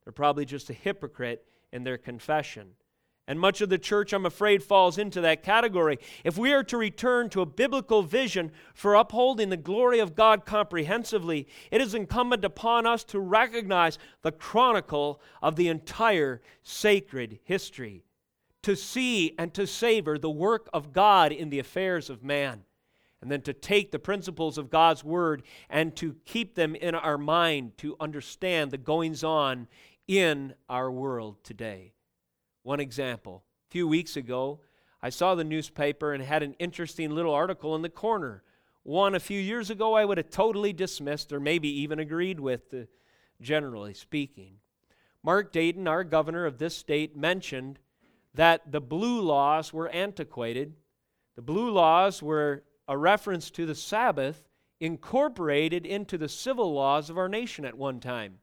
[0.04, 2.72] They're probably just a hypocrite in their confession.
[3.26, 5.98] And much of the church, I'm afraid, falls into that category.
[6.24, 10.44] If we are to return to a biblical vision for upholding the glory of God
[10.44, 18.04] comprehensively, it is incumbent upon us to recognize the chronicle of the entire sacred history,
[18.64, 22.64] to see and to savor the work of God in the affairs of man,
[23.20, 27.16] and then to take the principles of God's word and to keep them in our
[27.16, 29.68] mind to understand the goings on
[30.08, 31.92] in our world today.
[32.62, 33.44] One example.
[33.68, 34.60] A few weeks ago,
[35.02, 38.42] I saw the newspaper and had an interesting little article in the corner.
[38.82, 42.72] One a few years ago I would have totally dismissed or maybe even agreed with,
[42.72, 42.84] uh,
[43.40, 44.56] generally speaking.
[45.22, 47.78] Mark Dayton, our governor of this state, mentioned
[48.34, 50.74] that the blue laws were antiquated.
[51.36, 54.48] The blue laws were a reference to the Sabbath
[54.80, 58.38] incorporated into the civil laws of our nation at one time.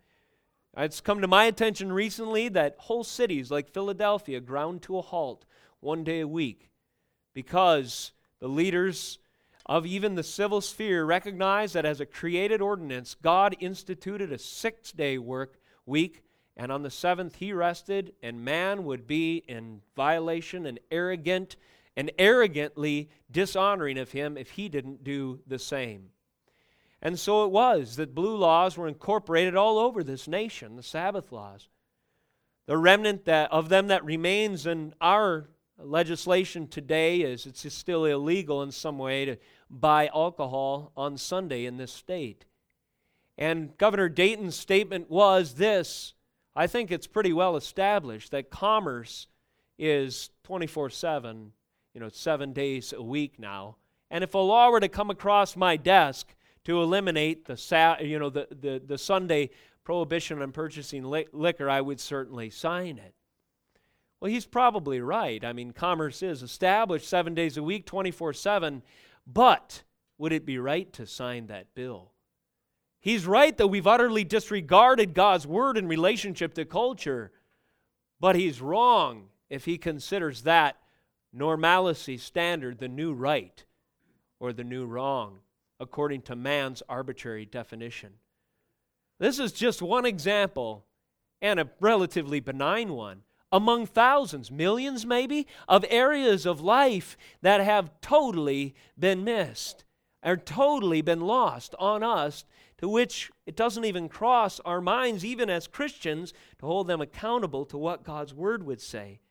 [0.77, 5.45] It's come to my attention recently that whole cities like Philadelphia ground to a halt
[5.81, 6.69] one day a week
[7.33, 9.19] because the leaders
[9.65, 14.91] of even the civil sphere recognize that as a created ordinance, God instituted a six
[14.91, 16.23] day work week,
[16.57, 21.55] and on the seventh he rested, and man would be in violation and arrogant
[21.95, 26.09] and arrogantly dishonoring of him if he didn't do the same.
[27.01, 31.31] And so it was that blue laws were incorporated all over this nation, the Sabbath
[31.31, 31.67] laws.
[32.67, 38.61] The remnant that, of them that remains in our legislation today is it's still illegal
[38.61, 39.37] in some way to
[39.69, 42.45] buy alcohol on Sunday in this state.
[43.37, 46.13] And Governor Dayton's statement was this
[46.55, 49.27] I think it's pretty well established that commerce
[49.79, 51.51] is 24 7,
[51.93, 53.77] you know, seven days a week now.
[54.09, 56.35] And if a law were to come across my desk
[56.65, 59.49] to eliminate the, you know, the, the, the Sunday
[59.83, 63.15] prohibition on purchasing li- liquor, I would certainly sign it.
[64.19, 65.43] Well, he's probably right.
[65.43, 68.83] I mean, commerce is established seven days a week, 24 7.
[69.25, 69.83] But
[70.17, 72.10] would it be right to sign that bill?
[73.01, 77.31] He's right that we've utterly disregarded God's word in relationship to culture.
[78.19, 80.77] But he's wrong if he considers that
[81.33, 83.65] normalcy standard the new right
[84.39, 85.39] or the new wrong
[85.79, 88.13] according to man's arbitrary definition.
[89.19, 90.85] This is just one example,
[91.41, 97.89] and a relatively benign one, among thousands, millions maybe, of areas of life that have
[97.99, 99.83] totally been missed,
[100.23, 102.45] or totally been lost on us,
[102.81, 107.63] to which it doesn't even cross our minds, even as Christians, to hold them accountable
[107.65, 109.21] to what God's Word would say.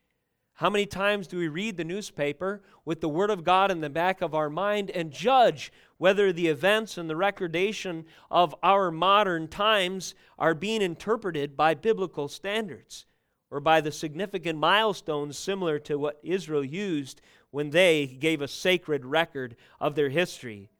[0.54, 3.90] How many times do we read the newspaper with the Word of God in the
[3.90, 9.48] back of our mind and judge whether the events and the recordation of our modern
[9.48, 13.06] times are being interpreted by biblical standards
[13.50, 19.04] or by the significant milestones similar to what Israel used when they gave a sacred
[19.04, 20.70] record of their history?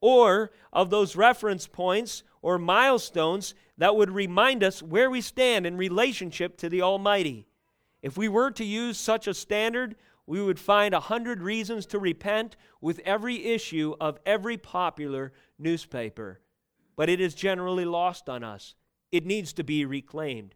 [0.00, 5.76] Or of those reference points or milestones that would remind us where we stand in
[5.76, 7.46] relationship to the Almighty?
[8.02, 11.98] If we were to use such a standard, we would find a hundred reasons to
[11.98, 16.40] repent with every issue of every popular newspaper.
[16.96, 18.74] But it is generally lost on us.
[19.12, 20.54] It needs to be reclaimed.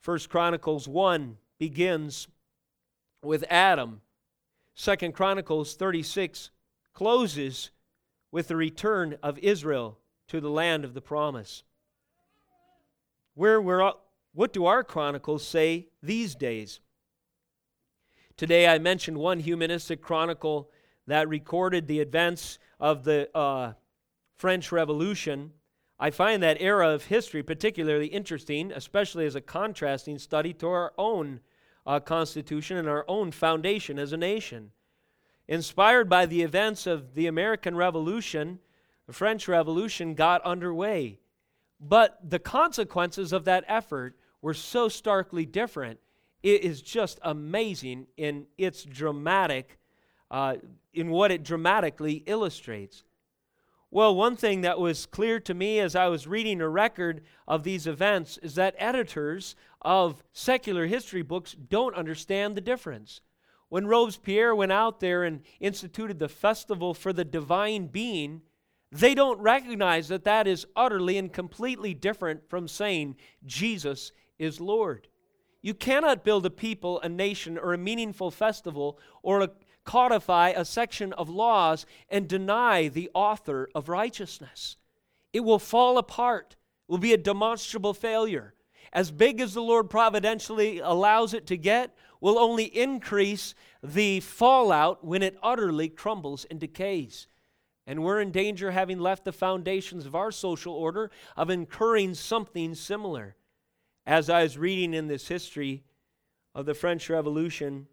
[0.00, 2.28] First Chronicles 1 begins
[3.22, 4.00] with Adam.
[4.74, 6.50] Second Chronicles 36
[6.94, 7.70] closes
[8.30, 11.64] with the return of Israel to the land of the promise.
[13.34, 13.92] Where we're
[14.32, 16.80] what do our chronicles say these days?
[18.36, 20.70] Today I mentioned one humanistic chronicle
[21.06, 23.74] that recorded the events of the uh,
[24.36, 25.52] French Revolution.
[26.00, 30.92] I find that era of history particularly interesting, especially as a contrasting study to our
[30.98, 31.40] own
[31.86, 34.72] uh, constitution and our own foundation as a nation.
[35.46, 38.60] Inspired by the events of the American Revolution,
[39.06, 41.20] the French Revolution got underway.
[41.80, 46.00] But the consequences of that effort were so starkly different.
[46.42, 49.78] It is just amazing in its dramatic,
[50.30, 50.56] uh,
[50.92, 53.04] in what it dramatically illustrates.
[53.90, 57.62] Well, one thing that was clear to me as I was reading a record of
[57.62, 63.20] these events is that editors of secular history books don't understand the difference.
[63.74, 68.42] When Robespierre went out there and instituted the festival for the divine being,
[68.92, 75.08] they don't recognize that that is utterly and completely different from saying Jesus is Lord.
[75.60, 79.50] You cannot build a people, a nation, or a meaningful festival or a
[79.82, 84.76] codify a section of laws and deny the author of righteousness.
[85.32, 86.54] It will fall apart,
[86.88, 88.54] it will be a demonstrable failure.
[88.92, 95.04] As big as the Lord providentially allows it to get, will only increase the fallout
[95.04, 97.26] when it utterly crumbles and decays.
[97.86, 102.74] And we're in danger, having left the foundations of our social order, of incurring something
[102.74, 103.36] similar.
[104.06, 105.84] As I was reading in this history
[106.54, 107.88] of the French Revolution,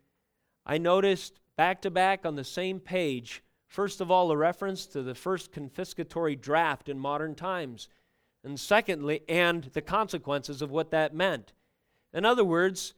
[0.65, 5.01] I noticed back to back on the same page, first of all, a reference to
[5.01, 7.89] the first confiscatory draft in modern times,
[8.45, 11.51] and secondly, and the consequences of what that meant.
[12.13, 12.93] In other words,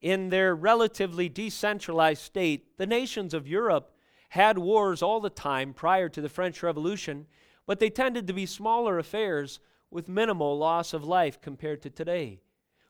[0.00, 3.92] in their relatively decentralized state, the nations of Europe
[4.30, 7.26] had wars all the time prior to the French Revolution,
[7.66, 12.40] but they tended to be smaller affairs with minimal loss of life compared to today.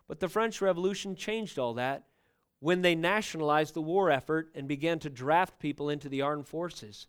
[0.07, 2.05] But the French Revolution changed all that
[2.61, 7.07] when they nationalized the war effort and began to draft people into the armed forces.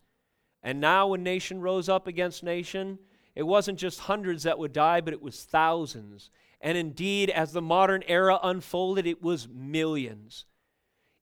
[0.62, 2.98] And now, when nation rose up against nation,
[3.34, 6.30] it wasn't just hundreds that would die, but it was thousands.
[6.60, 10.44] And indeed, as the modern era unfolded, it was millions.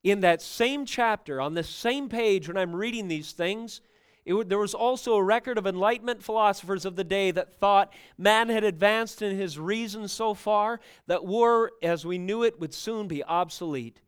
[0.03, 3.81] In that same chapter, on the same page, when I'm reading these things,
[4.25, 8.49] it, there was also a record of Enlightenment philosophers of the day that thought man
[8.49, 13.09] had advanced in his reason so far that war as we knew it would soon
[13.09, 14.01] be obsolete.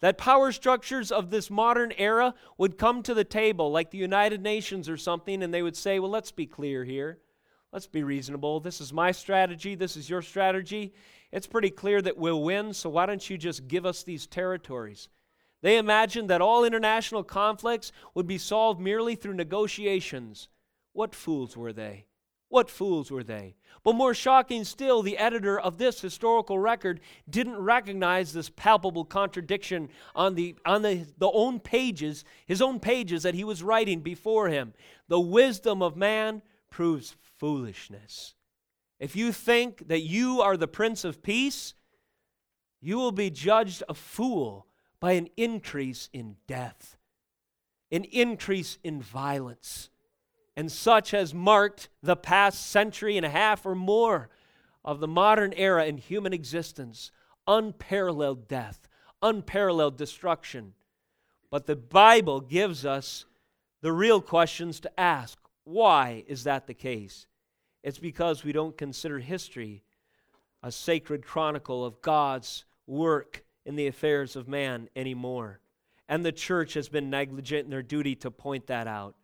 [0.00, 4.42] That power structures of this modern era would come to the table, like the United
[4.42, 7.18] Nations or something, and they would say, Well, let's be clear here.
[7.72, 8.60] Let's be reasonable.
[8.60, 9.74] This is my strategy.
[9.74, 10.94] This is your strategy.
[11.32, 15.08] It's pretty clear that we'll win, so why don't you just give us these territories?
[15.60, 20.48] They imagined that all international conflicts would be solved merely through negotiations.
[20.92, 22.06] What fools were they?
[22.48, 23.56] What fools were they?
[23.84, 29.90] But more shocking still, the editor of this historical record didn't recognize this palpable contradiction
[30.14, 34.48] on the on the, the own pages, his own pages that he was writing before
[34.48, 34.72] him.
[35.08, 36.40] The wisdom of man
[36.70, 38.34] proves foolishness.
[38.98, 41.74] If you think that you are the Prince of Peace,
[42.80, 44.66] you will be judged a fool
[45.00, 46.96] by an increase in death,
[47.90, 49.90] an increase in violence
[50.58, 54.28] and such has marked the past century and a half or more
[54.84, 57.12] of the modern era in human existence
[57.46, 58.88] unparalleled death,
[59.22, 60.74] unparalleled destruction.
[61.48, 63.24] But the Bible gives us
[63.82, 65.38] the real questions to ask.
[65.62, 67.27] Why is that the case?
[67.88, 69.82] It's because we don't consider history
[70.62, 75.60] a sacred chronicle of God's work in the affairs of man anymore.
[76.06, 79.14] And the church has been negligent in their duty to point that out.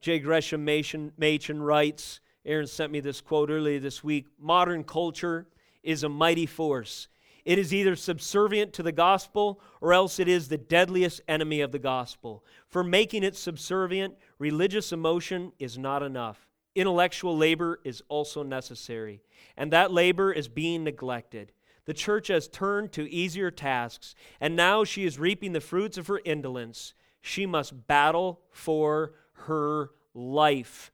[0.00, 0.20] J.
[0.20, 5.48] Gresham Machen, Machen writes, Aaron sent me this quote earlier this week modern culture
[5.82, 7.08] is a mighty force.
[7.44, 11.72] It is either subservient to the gospel or else it is the deadliest enemy of
[11.72, 12.44] the gospel.
[12.68, 16.46] For making it subservient, religious emotion is not enough.
[16.76, 19.22] Intellectual labor is also necessary,
[19.56, 21.52] and that labor is being neglected.
[21.86, 26.08] The church has turned to easier tasks, and now she is reaping the fruits of
[26.08, 26.92] her indolence.
[27.22, 29.14] She must battle for
[29.46, 30.92] her life.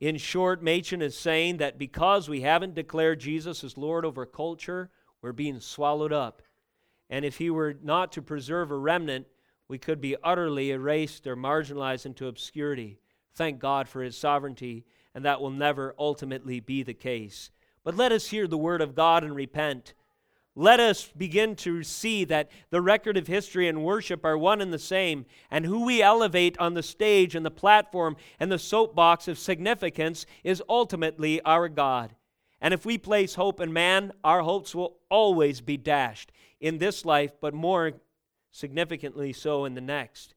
[0.00, 4.90] In short, Machen is saying that because we haven't declared Jesus as Lord over culture,
[5.20, 6.40] we're being swallowed up.
[7.10, 9.26] And if he were not to preserve a remnant,
[9.66, 13.00] we could be utterly erased or marginalized into obscurity.
[13.38, 14.84] Thank God for his sovereignty,
[15.14, 17.50] and that will never ultimately be the case.
[17.84, 19.94] But let us hear the word of God and repent.
[20.56, 24.72] Let us begin to see that the record of history and worship are one and
[24.72, 29.28] the same, and who we elevate on the stage and the platform and the soapbox
[29.28, 32.16] of significance is ultimately our God.
[32.60, 37.04] And if we place hope in man, our hopes will always be dashed in this
[37.04, 37.92] life, but more
[38.50, 40.34] significantly so in the next,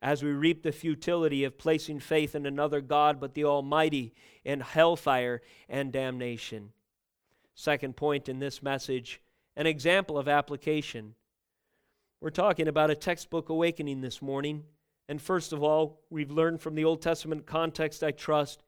[0.00, 4.60] as we reap the futility of placing faith in another God but the Almighty in
[4.60, 6.72] hellfire and damnation.
[7.54, 9.20] Second point in this message
[9.56, 11.16] an example of application.
[12.20, 14.62] We're talking about a textbook awakening this morning.
[15.08, 18.62] And first of all, we've learned from the Old Testament context, I trust,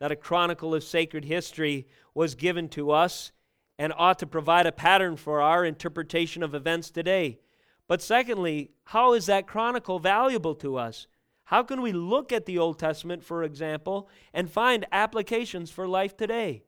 [0.00, 3.32] that a chronicle of sacred history was given to us
[3.78, 7.40] and ought to provide a pattern for our interpretation of events today.
[7.86, 11.06] But secondly, how is that chronicle valuable to us?
[11.44, 16.16] How can we look at the Old Testament, for example, and find applications for life
[16.16, 16.64] today?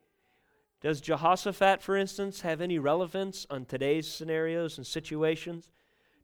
[0.82, 5.70] Does Jehoshaphat, for instance, have any relevance on today's scenarios and situations?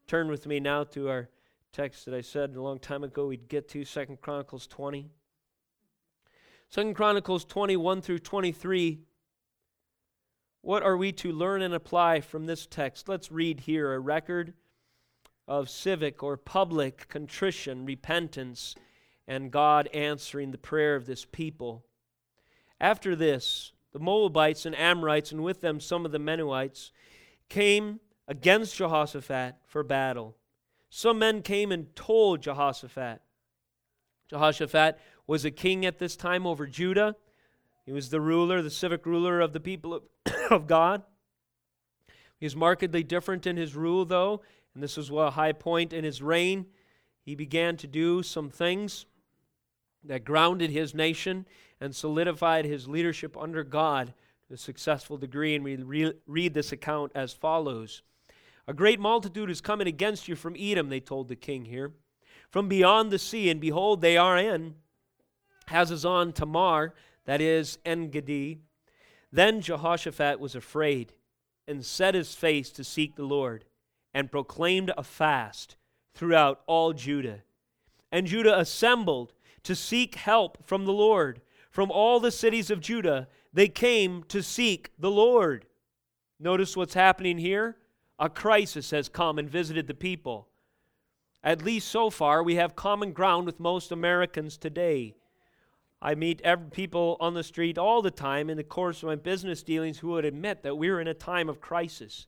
[0.06, 1.30] Turn with me now to our
[1.72, 5.08] text that I said a long time ago we'd get to, Second Chronicles 20.
[6.68, 9.00] Second Chronicles 21 through 23.
[10.60, 13.08] What are we to learn and apply from this text?
[13.08, 14.52] Let's read here a record
[15.46, 18.74] of civic or public contrition, repentance,
[19.26, 21.84] and God answering the prayer of this people.
[22.80, 26.90] After this, the Moabites and Amorites, and with them some of the Meunites,
[27.48, 30.36] came against Jehoshaphat for battle.
[30.88, 33.20] Some men came and told Jehoshaphat.
[34.28, 37.16] Jehoshaphat was a king at this time over Judah.
[37.84, 40.02] He was the ruler, the civic ruler of the people of,
[40.50, 41.02] of God.
[42.38, 44.42] He was markedly different in his rule, though,
[44.74, 46.66] and this was a high point in his reign.
[47.24, 49.06] He began to do some things
[50.04, 51.46] that grounded his nation
[51.80, 54.14] and solidified his leadership under God
[54.48, 55.54] to a successful degree.
[55.54, 58.02] And we re- read this account as follows
[58.66, 61.92] A great multitude is coming against you from Edom, they told the king here,
[62.50, 64.74] from beyond the sea, and behold, they are in
[65.68, 66.94] Hazazon Tamar,
[67.24, 68.60] that is, Engedi.
[69.30, 71.12] Then Jehoshaphat was afraid
[71.66, 73.64] and set his face to seek the Lord
[74.14, 75.76] and proclaimed a fast
[76.14, 77.42] throughout all Judah.
[78.10, 79.32] And Judah assembled
[79.62, 81.40] to seek help from the Lord.
[81.70, 85.66] From all the cities of Judah, they came to seek the Lord.
[86.38, 87.76] Notice what's happening here?
[88.18, 90.48] A crisis has come and visited the people.
[91.42, 95.16] At least so far, we have common ground with most Americans today.
[96.00, 99.16] I meet every, people on the street all the time in the course of my
[99.16, 102.26] business dealings who would admit that we're in a time of crisis.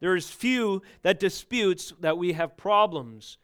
[0.00, 3.38] There is few that disputes that we have problems.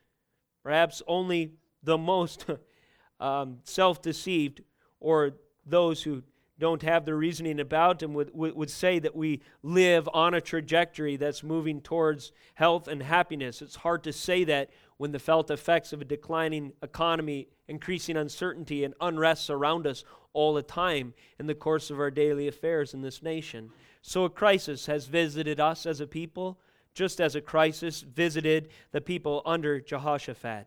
[0.62, 2.46] Perhaps only the most
[3.20, 4.62] um, self-deceived
[5.00, 5.32] or
[5.66, 6.22] those who
[6.58, 10.40] don't have the reasoning about them would, would, would say that we live on a
[10.40, 13.62] trajectory that's moving towards health and happiness.
[13.62, 18.84] It's hard to say that when the felt effects of a declining economy, increasing uncertainty,
[18.84, 23.02] and unrest surround us all the time in the course of our daily affairs in
[23.02, 23.70] this nation.
[24.00, 26.58] So a crisis has visited us as a people,
[26.94, 30.66] just as a crisis visited the people under Jehoshaphat.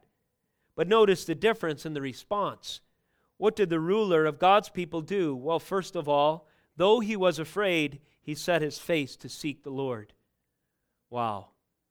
[0.76, 2.82] But notice the difference in the response.
[3.38, 5.36] What did the ruler of God's people do?
[5.36, 6.48] Well, first of all,
[6.78, 10.14] though he was afraid, he set his face to seek the Lord.
[11.10, 11.50] Wow.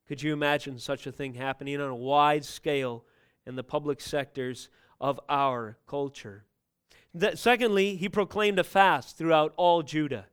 [0.08, 3.04] Could you imagine such a thing happening on a wide scale
[3.46, 4.68] in the public sectors
[5.00, 6.44] of our culture?
[7.34, 10.26] Secondly, he proclaimed a fast throughout all Judah.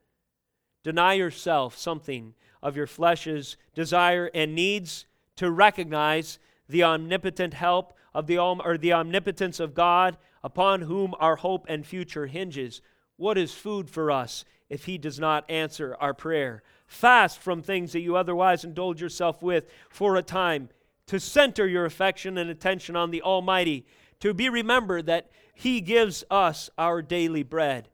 [0.84, 5.05] Deny yourself something of your flesh's desire and needs
[5.36, 11.38] to recognize the omnipotent help of the or the omnipotence of God upon whom our
[11.38, 12.82] hope and future hinges.
[13.17, 16.63] What is food for us if he does not answer our prayer?
[16.88, 20.69] Fast from things that you otherwise indulge yourself with for a time
[21.07, 23.86] to center your affection and attention on the Almighty,
[24.19, 25.29] to be remembered that
[25.62, 27.89] he gives us our daily bread.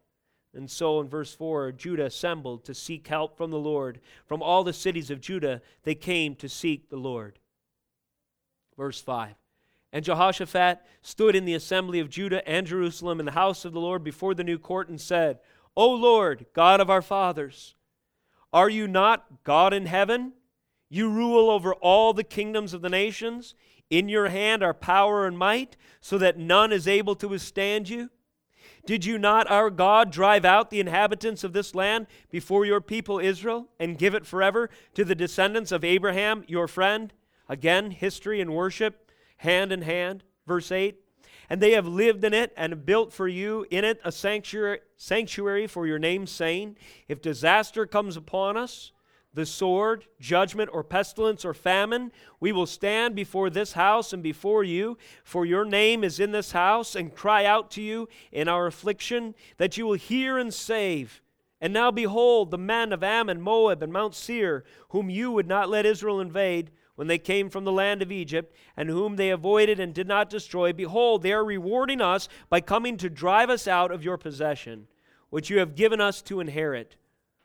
[0.53, 3.99] And so in verse 4, Judah assembled to seek help from the Lord.
[4.25, 7.39] From all the cities of Judah, they came to seek the Lord.
[8.77, 9.35] Verse 5
[9.91, 13.81] And Jehoshaphat stood in the assembly of Judah and Jerusalem in the house of the
[13.81, 15.39] Lord before the new court and said,
[15.75, 17.75] O Lord, God of our fathers,
[18.53, 20.31] are you not God in heaven?
[20.89, 23.55] You rule over all the kingdoms of the nations.
[23.89, 28.09] In your hand are power and might, so that none is able to withstand you.
[28.85, 33.19] Did you not, our God, drive out the inhabitants of this land before your people
[33.19, 37.11] Israel and give it forever to the descendants of Abraham, your friend?
[37.49, 40.23] Again, history and worship, hand in hand.
[40.45, 40.95] Verse 8.
[41.49, 45.67] And they have lived in it and built for you in it a sanctuary, sanctuary
[45.67, 46.77] for your name's saying,
[47.07, 48.91] If disaster comes upon us,
[49.37, 54.63] the sword, judgment, or pestilence, or famine, we will stand before this house and before
[54.63, 58.65] you, for your name is in this house, and cry out to you in our
[58.65, 61.21] affliction, that you will hear and save.
[61.61, 65.69] And now behold, the men of Ammon, Moab, and Mount Seir, whom you would not
[65.69, 69.79] let Israel invade, when they came from the land of Egypt, and whom they avoided
[69.79, 73.91] and did not destroy, behold, they are rewarding us by coming to drive us out
[73.91, 74.87] of your possession,
[75.29, 76.95] which you have given us to inherit.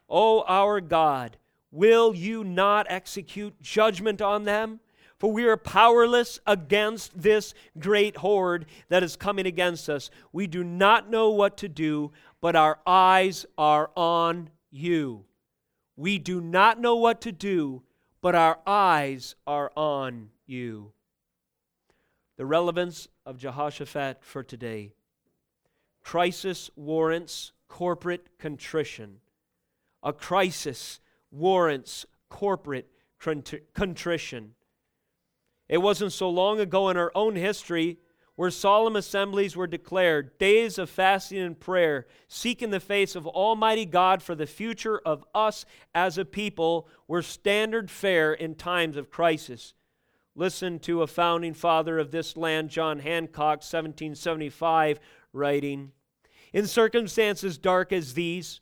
[0.08, 1.36] O our God,
[1.72, 4.80] Will you not execute judgment on them?
[5.18, 10.10] For we are powerless against this great horde that is coming against us.
[10.32, 15.24] We do not know what to do, but our eyes are on you.
[15.96, 17.82] We do not know what to do,
[18.20, 20.92] but our eyes are on you.
[22.36, 24.92] The relevance of Jehoshaphat for today.
[26.02, 29.20] Crisis warrants corporate contrition.
[30.02, 30.98] A crisis
[31.32, 32.88] warrants corporate
[33.74, 34.54] contrition.
[35.68, 37.98] It wasn't so long ago in our own history
[38.34, 43.84] where solemn assemblies were declared, days of fasting and prayer, seeking the face of Almighty
[43.84, 49.10] God for the future of us as a people, were standard fare in times of
[49.10, 49.74] crisis.
[50.34, 54.98] Listen to a founding father of this land, John Hancock, 1775,
[55.34, 55.92] writing
[56.54, 58.61] In circumstances dark as these,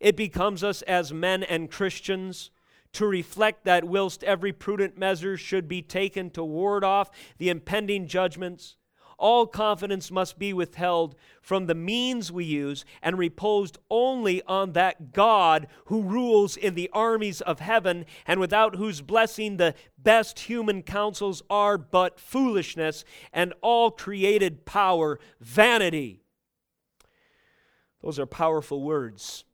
[0.00, 2.50] it becomes us as men and Christians
[2.92, 8.06] to reflect that whilst every prudent measure should be taken to ward off the impending
[8.06, 8.76] judgments,
[9.20, 15.12] all confidence must be withheld from the means we use and reposed only on that
[15.12, 20.82] God who rules in the armies of heaven and without whose blessing the best human
[20.82, 26.22] counsels are but foolishness and all created power vanity.
[28.02, 29.44] Those are powerful words.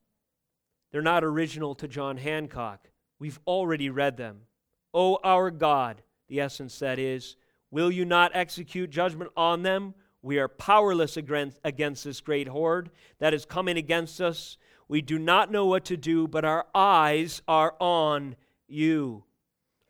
[0.96, 2.88] They're not original to John Hancock.
[3.18, 4.46] We've already read them.
[4.94, 7.36] O oh, our God, the essence that is,
[7.70, 9.92] Will you not execute judgment on them?
[10.22, 12.88] We are powerless against this great horde
[13.18, 14.56] that is coming against us.
[14.88, 18.34] We do not know what to do, but our eyes are on
[18.66, 19.24] you.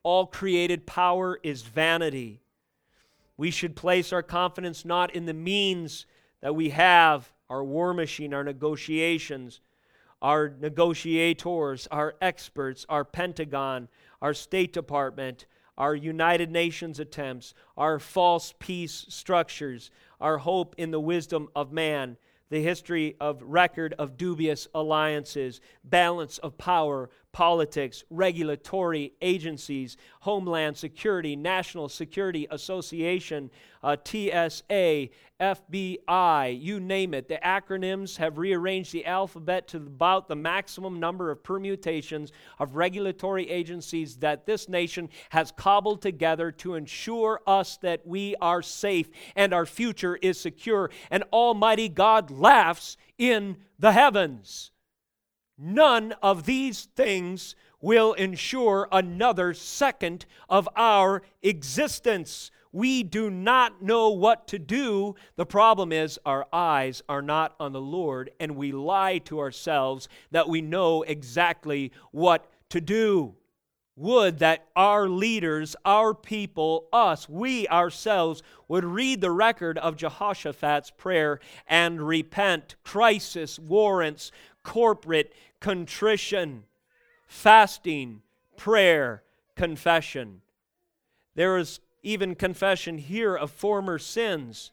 [0.03, 2.43] All created power is vanity.
[3.37, 6.05] We should place our confidence not in the means
[6.43, 9.61] that we have, our war machine, our negotiations,
[10.23, 13.89] our negotiators, our experts, our Pentagon,
[14.23, 15.47] our State Department,
[15.79, 19.91] our United Nations attempts, our false peace structures,
[20.21, 22.17] our hope in the wisdom of man,
[22.49, 31.37] the history of record of dubious alliances, balance of power, politics, regulatory agencies, Homeland Security,
[31.37, 33.51] National Security Association,
[33.83, 37.29] uh, TSA, FBI, you name it.
[37.29, 43.51] The acronyms have rearranged the alphabet to about the maximum number of permutations of regulatory
[43.51, 49.53] agencies that this nation has cobbled together to ensure us that we are safe and
[49.53, 50.91] our future is secure.
[51.11, 54.71] And Almighty God laughs in the heavens.
[55.59, 62.51] None of these things will ensure another second of our existence.
[62.73, 65.15] We do not know what to do.
[65.37, 70.09] The problem is our eyes are not on the Lord, and we lie to ourselves
[70.31, 73.35] that we know exactly what to do.
[73.99, 80.91] Would that our leaders, our people, us, we ourselves would read the record of Jehoshaphat's
[80.91, 82.77] prayer and repent.
[82.85, 84.33] Crisis warrants
[84.67, 86.65] corporate contrition,
[87.29, 88.21] fasting,
[88.57, 89.23] prayer,
[89.55, 90.43] confession.
[91.37, 94.73] There is even confession here of former sins.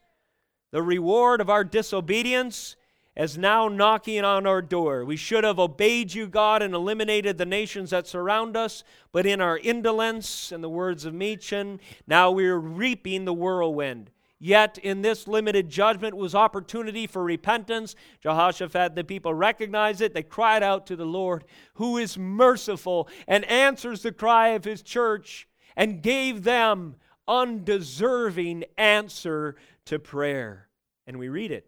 [0.72, 2.74] The reward of our disobedience
[3.16, 5.04] is now knocking on our door.
[5.04, 8.82] We should have obeyed you, God, and eliminated the nations that surround us,
[9.12, 11.78] but in our indolence, in the words of Machen,
[12.08, 14.10] now we're reaping the whirlwind.
[14.44, 17.96] Yet in this limited judgment was opportunity for repentance.
[18.20, 20.12] Jehoshaphat, the people recognized it.
[20.12, 21.44] They cried out to the Lord,
[21.76, 29.56] who is merciful and answers the cry of his church, and gave them undeserving answer
[29.86, 30.68] to prayer.
[31.06, 31.66] And we read it,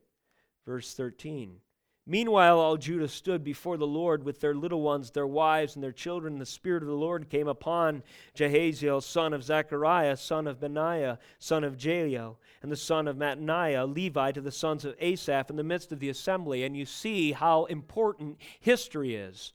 [0.67, 1.61] verse 13.
[2.09, 5.91] Meanwhile, all Judah stood before the Lord with their little ones, their wives, and their
[5.91, 6.39] children.
[6.39, 8.05] The Spirit of the Lord came upon
[8.37, 13.93] Jahaziel, son of Zechariah, son of Benaiah, son of Jael, and the son of Mattaniah,
[13.93, 16.63] Levi, to the sons of Asaph in the midst of the assembly.
[16.63, 19.53] And you see how important history is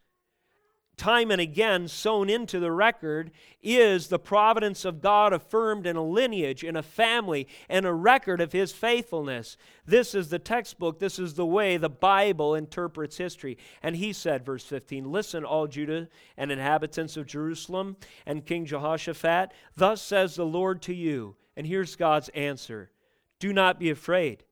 [1.02, 3.32] time and again sewn into the record
[3.64, 8.40] is the providence of God affirmed in a lineage, in a family, and a record
[8.40, 9.58] of his faithfulness.
[9.84, 13.58] This is the textbook, this is the way the Bible interprets history.
[13.82, 17.98] And he said, verse 15, Listen, all Judah and inhabitants of Jerusalem
[18.28, 21.36] and King Jehoshaphat, thus says the Lord to you.
[21.58, 22.92] And here's God's answer
[23.40, 24.44] Do not be afraid,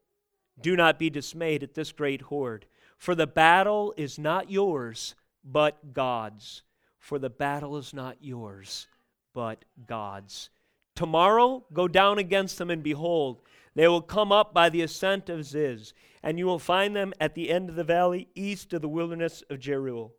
[0.60, 2.66] do not be dismayed at this great horde,
[2.98, 5.14] for the battle is not yours
[5.44, 6.64] but God's.
[7.00, 8.88] For the battle is not yours,
[9.34, 10.50] but God's.
[10.96, 13.42] Tomorrow go down against them, and behold,
[13.76, 17.36] they will come up by the ascent of Ziz, and you will find them at
[17.36, 20.12] the end of the valley, east of the wilderness of Jeruel.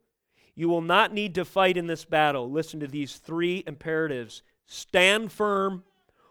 [0.55, 2.51] You will not need to fight in this battle.
[2.51, 5.85] Listen to these three imperatives stand firm,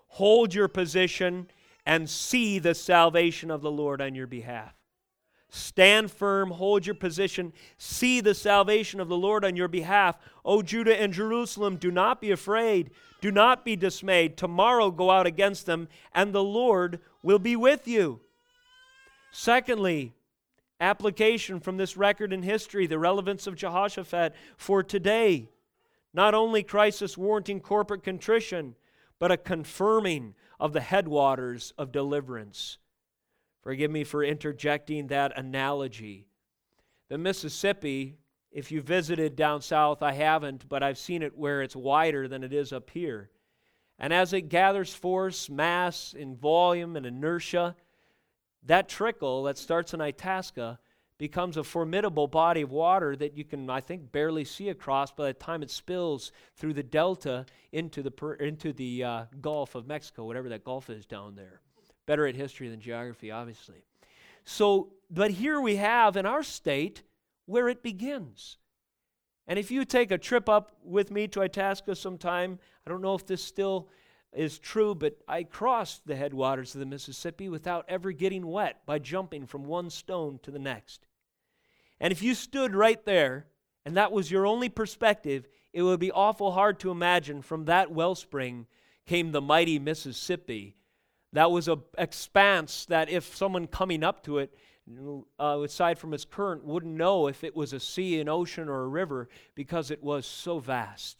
[0.08, 1.48] hold your position,
[1.86, 4.79] and see the salvation of the Lord on your behalf.
[5.50, 10.18] Stand firm, hold your position, see the salvation of the Lord on your behalf.
[10.46, 14.38] O Judah and Jerusalem, do not be afraid, do not be dismayed.
[14.38, 18.20] Tomorrow go out against them, and the Lord will be with you.
[19.32, 20.14] Secondly,
[20.80, 25.50] application from this record in history, the relevance of Jehoshaphat for today.
[26.14, 28.76] Not only crisis warranting corporate contrition,
[29.20, 32.78] but a confirming of the headwaters of deliverance.
[33.62, 36.28] Forgive me for interjecting that analogy.
[37.10, 38.18] The Mississippi,
[38.52, 42.44] if you visited down south, I haven't, but I've seen it where it's wider than
[42.44, 43.30] it is up here.
[43.98, 47.76] And as it gathers force, mass, in volume, and inertia,
[48.64, 50.80] that trickle that starts in Itasca
[51.18, 55.28] becomes a formidable body of water that you can, I think, barely see across by
[55.28, 60.24] the time it spills through the delta into the, into the uh, Gulf of Mexico,
[60.24, 61.60] whatever that Gulf is down there.
[62.10, 63.84] Better at history than geography, obviously.
[64.44, 67.04] So, but here we have in our state
[67.46, 68.58] where it begins.
[69.46, 73.14] And if you take a trip up with me to Itasca sometime, I don't know
[73.14, 73.90] if this still
[74.34, 78.98] is true, but I crossed the headwaters of the Mississippi without ever getting wet by
[78.98, 81.06] jumping from one stone to the next.
[82.00, 83.46] And if you stood right there
[83.86, 87.92] and that was your only perspective, it would be awful hard to imagine from that
[87.92, 88.66] wellspring
[89.06, 90.76] came the mighty Mississippi.
[91.34, 94.56] That was an expanse that if someone coming up to it,
[95.40, 98.82] uh, aside from its current, wouldn't know if it was a sea, an ocean, or
[98.82, 101.18] a river because it was so vast.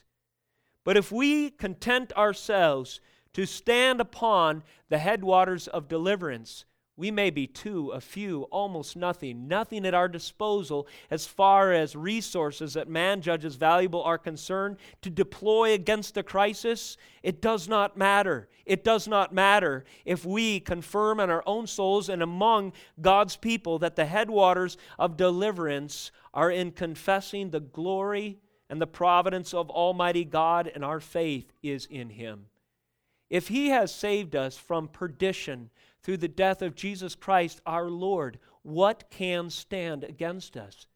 [0.84, 3.00] But if we content ourselves
[3.34, 6.66] to stand upon the headwaters of deliverance,
[7.00, 11.96] we may be two, a few, almost nothing, nothing at our disposal as far as
[11.96, 16.98] resources that man judges valuable are concerned to deploy against a crisis.
[17.24, 18.50] It does not matter.
[18.66, 23.80] It does not matter if we confirm in our own souls and among God's people
[23.80, 28.40] that the headwaters of deliverance are in confessing the glory
[28.70, 32.48] and the providence of Almighty God, and our faith is in Him.
[33.30, 35.70] If He has saved us from perdition,
[36.04, 40.88] through the death of Jesus Christ our Lord, what can stand against us?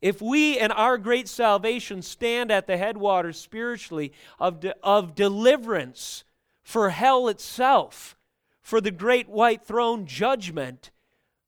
[0.00, 6.24] If we in our great salvation stand at the headwaters spiritually of, de- of deliverance
[6.62, 8.16] for hell itself,
[8.62, 10.90] for the great white throne judgment,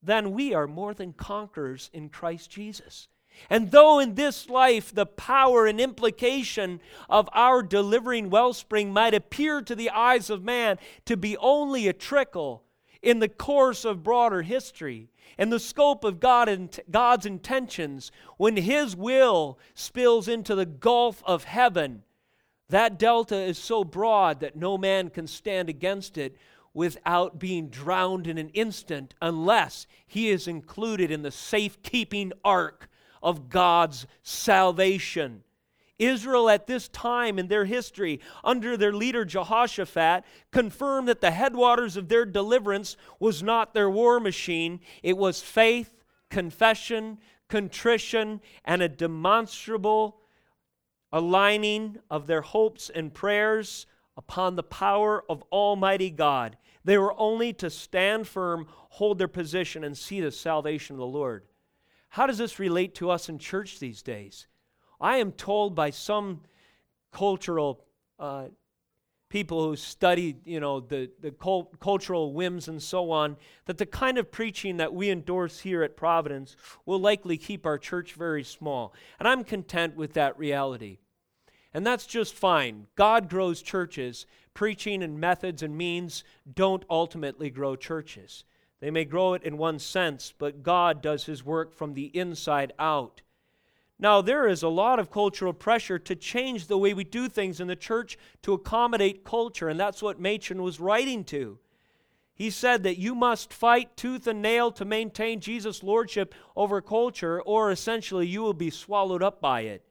[0.02, 3.08] then we are more than conquerors in Christ Jesus.
[3.48, 9.62] And though in this life the power and implication of our delivering wellspring might appear
[9.62, 12.63] to the eyes of man to be only a trickle,
[13.04, 18.56] in the course of broader history and the scope of God and God's intentions, when
[18.56, 22.02] His will spills into the gulf of heaven,
[22.68, 26.36] that delta is so broad that no man can stand against it
[26.72, 32.88] without being drowned in an instant unless he is included in the safekeeping ark
[33.22, 35.44] of God's salvation.
[35.98, 41.96] Israel at this time in their history, under their leader Jehoshaphat, confirmed that the headwaters
[41.96, 44.80] of their deliverance was not their war machine.
[45.02, 47.18] It was faith, confession,
[47.48, 50.20] contrition, and a demonstrable
[51.12, 53.86] aligning of their hopes and prayers
[54.16, 56.56] upon the power of Almighty God.
[56.84, 61.06] They were only to stand firm, hold their position, and see the salvation of the
[61.06, 61.44] Lord.
[62.10, 64.46] How does this relate to us in church these days?
[65.04, 66.40] I am told by some
[67.12, 67.84] cultural
[68.18, 68.46] uh,
[69.28, 73.36] people who study, you know, the, the cult- cultural whims and so on,
[73.66, 77.76] that the kind of preaching that we endorse here at Providence will likely keep our
[77.76, 78.94] church very small.
[79.18, 81.00] And I'm content with that reality.
[81.74, 82.86] And that's just fine.
[82.96, 84.24] God grows churches.
[84.54, 88.44] Preaching and methods and means don't ultimately grow churches.
[88.80, 92.72] They may grow it in one sense, but God does his work from the inside
[92.78, 93.20] out.
[94.04, 97.58] Now, there is a lot of cultural pressure to change the way we do things
[97.58, 101.58] in the church to accommodate culture, and that's what Machen was writing to.
[102.34, 107.40] He said that you must fight tooth and nail to maintain Jesus' lordship over culture,
[107.40, 109.86] or essentially you will be swallowed up by it.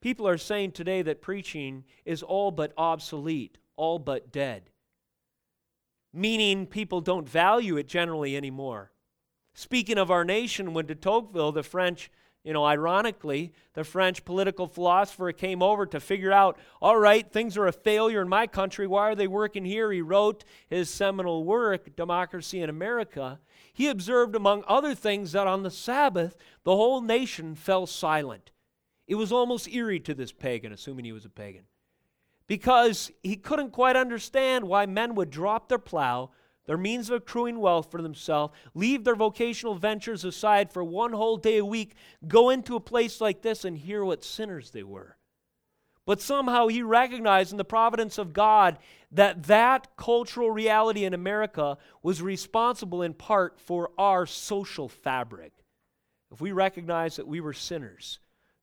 [0.00, 4.70] People are saying today that preaching is all but obsolete, all but dead,
[6.12, 8.92] meaning people don't value it generally anymore.
[9.54, 12.12] Speaking of our nation, when de Tocqueville, the French
[12.42, 17.56] you know, ironically, the French political philosopher came over to figure out, all right, things
[17.56, 18.86] are a failure in my country.
[18.86, 19.92] Why are they working here?
[19.92, 23.40] He wrote his seminal work, Democracy in America.
[23.72, 28.50] He observed, among other things, that on the Sabbath, the whole nation fell silent.
[29.06, 31.64] It was almost eerie to this pagan, assuming he was a pagan,
[32.46, 36.30] because he couldn't quite understand why men would drop their plow,
[36.70, 41.36] their means of accruing wealth for themselves, leave their vocational ventures aside for one whole
[41.36, 41.96] day a week,
[42.28, 45.16] go into a place like this and hear what sinners they were.
[46.06, 48.78] But somehow he recognized in the providence of God
[49.10, 55.52] that that cultural reality in America was responsible in part for our social fabric.
[56.30, 58.20] If we recognize that we were sinners,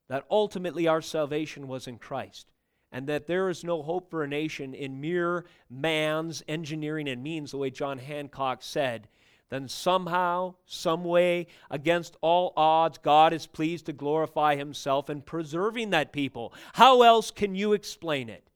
[0.07, 2.53] that ultimately our salvation was in Christ,
[2.91, 7.51] and that there is no hope for a nation in mere man's engineering and means,
[7.51, 9.07] the way John Hancock said,
[9.49, 15.91] then somehow, some way, against all odds, God is pleased to glorify himself in preserving
[15.91, 16.53] that people.
[16.73, 18.49] How else can you explain it?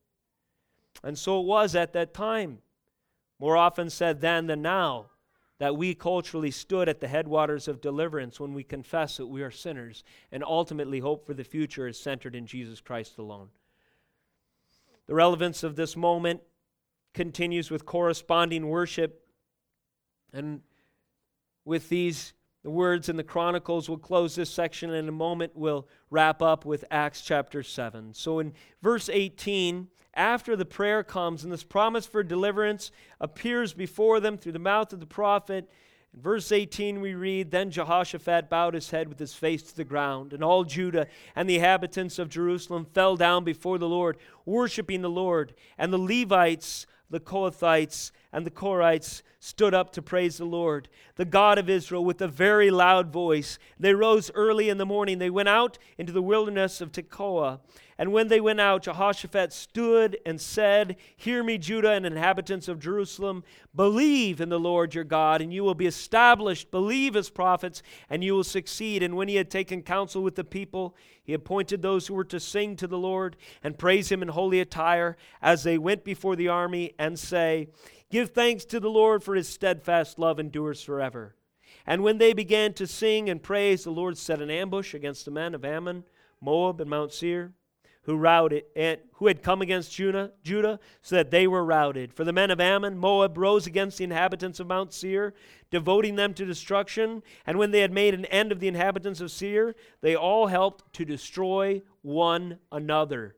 [1.03, 2.59] And so it was at that time,
[3.39, 5.07] more often said then than now,
[5.59, 9.51] that we culturally stood at the headwaters of deliverance when we confess that we are
[9.51, 13.49] sinners and ultimately hope for the future is centered in Jesus Christ alone.
[15.11, 16.39] The relevance of this moment
[17.13, 19.27] continues with corresponding worship.
[20.31, 20.61] And
[21.65, 22.31] with these
[22.63, 25.51] words in the Chronicles, we'll close this section and in a moment.
[25.53, 28.13] We'll wrap up with Acts chapter 7.
[28.13, 32.89] So in verse 18, after the prayer comes and this promise for deliverance
[33.19, 35.69] appears before them through the mouth of the prophet,
[36.13, 39.85] in verse 18, we read Then Jehoshaphat bowed his head with his face to the
[39.85, 45.01] ground, and all Judah and the inhabitants of Jerusalem fell down before the Lord, worshiping
[45.01, 45.53] the Lord.
[45.77, 51.25] And the Levites, the Kohathites, and the Korahites stood up to praise the Lord, the
[51.25, 53.57] God of Israel, with a very loud voice.
[53.79, 55.17] They rose early in the morning.
[55.17, 57.59] They went out into the wilderness of Tekoa.
[58.01, 62.79] And when they went out, Jehoshaphat stood and said, Hear me, Judah and inhabitants of
[62.79, 63.43] Jerusalem.
[63.75, 66.71] Believe in the Lord your God, and you will be established.
[66.71, 69.03] Believe his prophets, and you will succeed.
[69.03, 72.39] And when he had taken counsel with the people, he appointed those who were to
[72.39, 76.47] sing to the Lord and praise him in holy attire as they went before the
[76.47, 77.67] army and say,
[78.09, 81.35] Give thanks to the Lord, for his steadfast love endures forever.
[81.85, 85.29] And when they began to sing and praise, the Lord set an ambush against the
[85.29, 86.03] men of Ammon,
[86.41, 87.53] Moab, and Mount Seir
[88.03, 92.13] who routed and who had come against Judah, Judah, so that they were routed.
[92.13, 95.33] For the men of Ammon, Moab rose against the inhabitants of Mount Seir,
[95.69, 97.21] devoting them to destruction.
[97.45, 100.91] And when they had made an end of the inhabitants of Seir, they all helped
[100.93, 103.35] to destroy one another.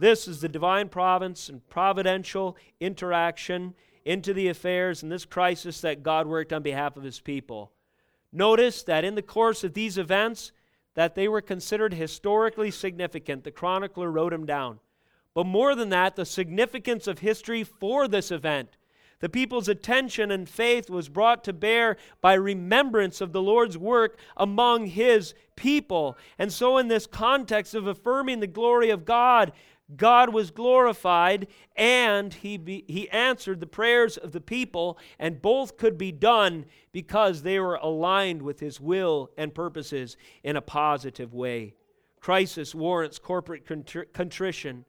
[0.00, 6.02] This is the divine providence and providential interaction into the affairs in this crisis that
[6.02, 7.70] God worked on behalf of his people.
[8.32, 10.52] Notice that in the course of these events,
[10.94, 13.44] that they were considered historically significant.
[13.44, 14.80] The chronicler wrote them down.
[15.34, 18.76] But more than that, the significance of history for this event.
[19.20, 24.18] The people's attention and faith was brought to bear by remembrance of the Lord's work
[24.36, 26.16] among his people.
[26.38, 29.52] And so, in this context of affirming the glory of God,
[29.96, 35.76] God was glorified and he, be, he answered the prayers of the people, and both
[35.76, 41.34] could be done because they were aligned with his will and purposes in a positive
[41.34, 41.74] way.
[42.20, 43.66] Crisis warrants corporate
[44.12, 44.84] contrition.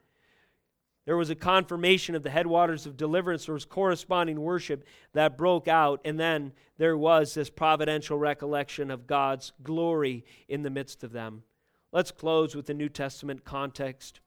[1.06, 3.46] There was a confirmation of the headwaters of deliverance.
[3.46, 4.84] There was corresponding worship
[5.14, 6.00] that broke out.
[6.06, 11.44] And then there was this providential recollection of God's glory in the midst of them.
[11.92, 14.20] Let's close with the New Testament context.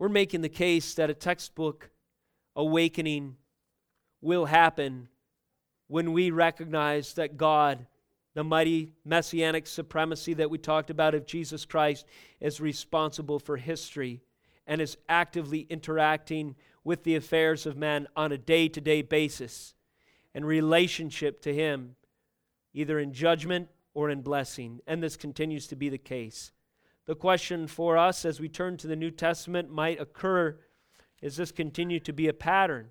[0.00, 1.90] We're making the case that a textbook
[2.56, 3.36] awakening
[4.22, 5.08] will happen
[5.88, 7.86] when we recognize that God,
[8.32, 12.06] the mighty messianic supremacy that we talked about of Jesus Christ,
[12.40, 14.22] is responsible for history
[14.66, 19.74] and is actively interacting with the affairs of men on a day to day basis
[20.34, 21.94] in relationship to Him,
[22.72, 24.80] either in judgment or in blessing.
[24.86, 26.52] And this continues to be the case.
[27.10, 30.60] The question for us as we turn to the New Testament might occur
[31.20, 32.90] is this continue to be a pattern?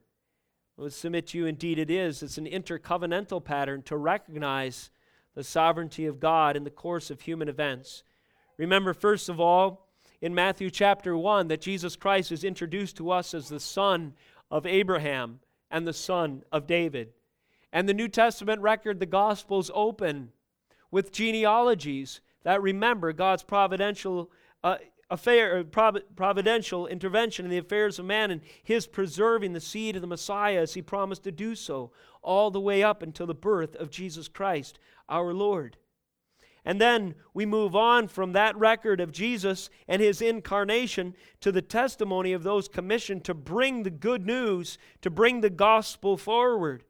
[0.77, 2.21] I would submit to you, indeed, it is.
[2.21, 4.91] It's an intercovenantal pattern to recognize
[5.35, 8.03] the sovereignty of God in the course of human events.
[8.57, 9.87] Remember, first of all,
[10.19, 14.15] in Matthew chapter 1, that Jesus Christ is introduced to us as the son
[14.51, 15.39] of Abraham
[15.71, 17.13] and the son of David.
[17.71, 20.33] And the New Testament record, the Gospels open
[20.91, 24.31] with genealogies that remember God's providential
[24.63, 24.77] uh,
[25.09, 30.01] affair, uh, providential intervention in the affairs of man and his preserving the seed of
[30.01, 33.75] the Messiah as he promised to do so, all the way up until the birth
[33.75, 34.77] of Jesus Christ,
[35.07, 35.77] our Lord.
[36.65, 41.61] And then we move on from that record of Jesus and his incarnation to the
[41.61, 46.83] testimony of those commissioned to bring the good news, to bring the gospel forward.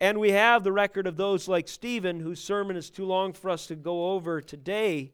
[0.00, 3.50] And we have the record of those like Stephen, whose sermon is too long for
[3.50, 5.12] us to go over today,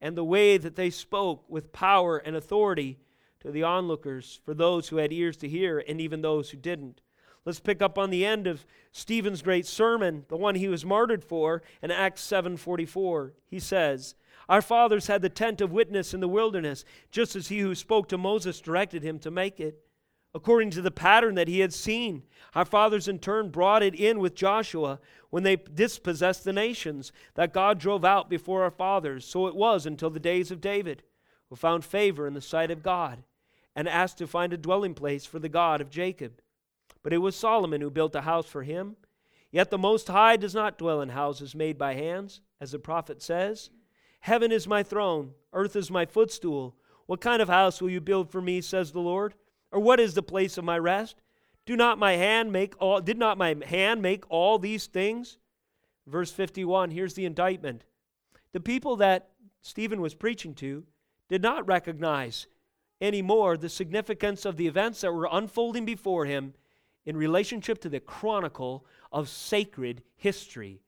[0.00, 2.98] and the way that they spoke with power and authority
[3.40, 7.00] to the onlookers, for those who had ears to hear and even those who didn't.
[7.44, 11.24] Let's pick up on the end of Stephen's great sermon, the one he was martyred
[11.24, 13.32] for, in Acts 7:44.
[13.46, 14.14] He says,
[14.48, 18.08] "Our fathers had the tent of witness in the wilderness, just as he who spoke
[18.08, 19.82] to Moses directed him to make it,
[20.38, 22.22] according to the pattern that he had seen.
[22.54, 27.52] Our fathers in turn brought it in with Joshua when they dispossessed the nations that
[27.52, 29.24] God drove out before our fathers.
[29.24, 31.02] So it was until the days of David,
[31.48, 33.24] who found favor in the sight of God
[33.74, 36.40] and asked to find a dwelling place for the God of Jacob."
[37.02, 38.94] But it was Solomon who built a house for him.
[39.50, 43.20] Yet the Most High does not dwell in houses made by hands, as the prophet
[43.20, 43.70] says.
[44.20, 46.76] Heaven is my throne, earth is my footstool.
[47.06, 49.34] What kind of house will you build for me, says the Lord?
[49.70, 51.16] Or what is the place of my rest?
[51.66, 55.38] Do not my hand make all did not my hand make all these things?
[56.06, 57.84] Verse 51, here's the indictment.
[58.52, 59.28] The people that
[59.60, 60.84] Stephen was preaching to
[61.28, 62.46] did not recognize
[63.00, 66.54] anymore the significance of the events that were unfolding before him
[67.04, 70.80] in relationship to the chronicle of sacred history.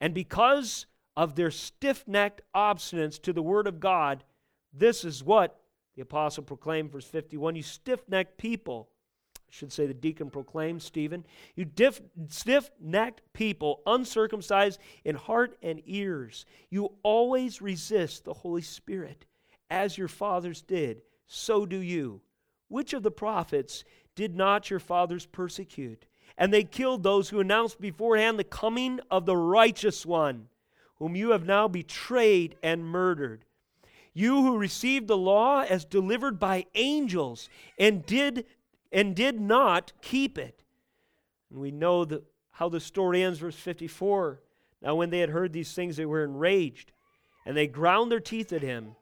[0.00, 4.24] And because of their stiff necked obstinance to the Word of God,
[4.72, 5.58] this is what
[5.96, 8.90] the apostle proclaimed, verse 51 You stiff necked people,
[9.34, 11.24] I should say the deacon proclaimed, Stephen,
[11.54, 11.66] you
[12.28, 19.24] stiff necked people, uncircumcised in heart and ears, you always resist the Holy Spirit,
[19.70, 22.20] as your fathers did, so do you.
[22.68, 23.84] Which of the prophets
[24.14, 26.04] did not your fathers persecute?
[26.36, 30.48] And they killed those who announced beforehand the coming of the righteous one,
[30.96, 33.45] whom you have now betrayed and murdered.
[34.16, 38.46] You who received the law as delivered by angels and did
[38.90, 40.62] and did not keep it.
[41.50, 44.40] And we know the, how the story ends, verse 54.
[44.80, 46.92] Now, when they had heard these things, they were enraged,
[47.44, 48.96] and they ground their teeth at him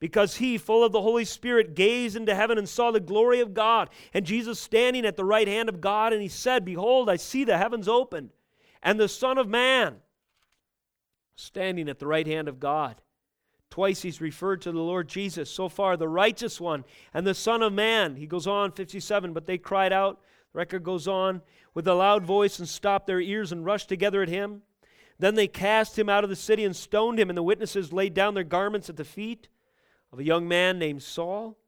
[0.00, 3.54] because he, full of the Holy Spirit, gazed into heaven and saw the glory of
[3.54, 7.16] God, and Jesus standing at the right hand of God, and he said, Behold, I
[7.16, 8.34] see the heavens opened,
[8.82, 9.96] and the Son of Man
[11.36, 13.00] standing at the right hand of God.
[13.70, 15.50] Twice he's referred to the Lord Jesus.
[15.50, 18.16] So far, the righteous one and the Son of Man.
[18.16, 20.20] He goes on, 57, but they cried out.
[20.52, 21.42] The record goes on
[21.74, 24.62] with a loud voice and stopped their ears and rushed together at him.
[25.18, 28.14] Then they cast him out of the city and stoned him, and the witnesses laid
[28.14, 29.48] down their garments at the feet
[30.12, 31.58] of a young man named Saul.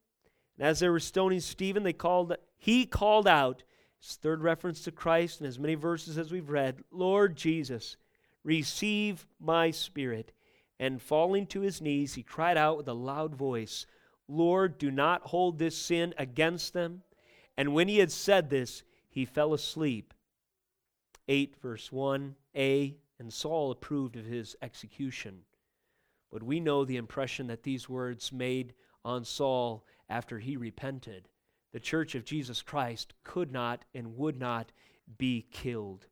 [0.57, 3.63] And as they were stoning Stephen, they called, he called out,
[4.01, 7.97] his third reference to Christ in as many verses as we've read, Lord Jesus,
[8.45, 10.33] receive my spirit.
[10.81, 13.85] And falling to his knees, he cried out with a loud voice,
[14.27, 17.03] Lord, do not hold this sin against them.
[17.57, 20.15] And when he had said this, he fell asleep.
[21.29, 25.41] 8 verse 1a, and Saul approved of his execution.
[26.33, 28.73] But we know the impression that these words made
[29.05, 31.29] on Saul after he repented.
[31.73, 34.73] The church of Jesus Christ could not and would not
[35.19, 36.07] be killed.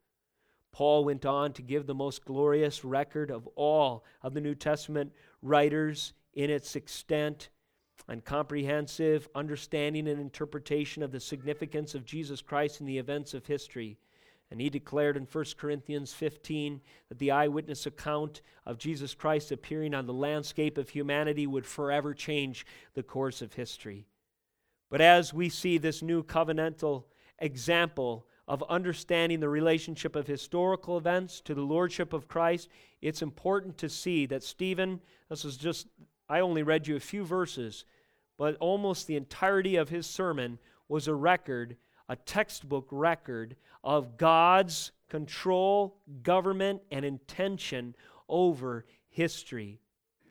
[0.73, 5.13] Paul went on to give the most glorious record of all of the New Testament
[5.43, 7.49] writers in its extent
[8.09, 13.47] and comprehensive understanding and interpretation of the significance of Jesus Christ in the events of
[13.47, 13.99] history.
[14.51, 19.95] And he declared in 1 Corinthians 15 that the eyewitness account of Jesus Christ appearing
[19.95, 22.65] on the landscape of humanity would forever change
[22.95, 24.07] the course of history.
[24.91, 27.05] But as we see this new covenantal
[27.39, 32.69] example of understanding the relationship of historical events to the lordship of Christ,
[33.01, 35.87] it's important to see that Stephen, this is just,
[36.29, 37.85] I only read you a few verses,
[38.37, 41.77] but almost the entirety of his sermon was a record
[42.09, 47.95] a textbook record of God's control, government, and intention
[48.29, 49.81] over history.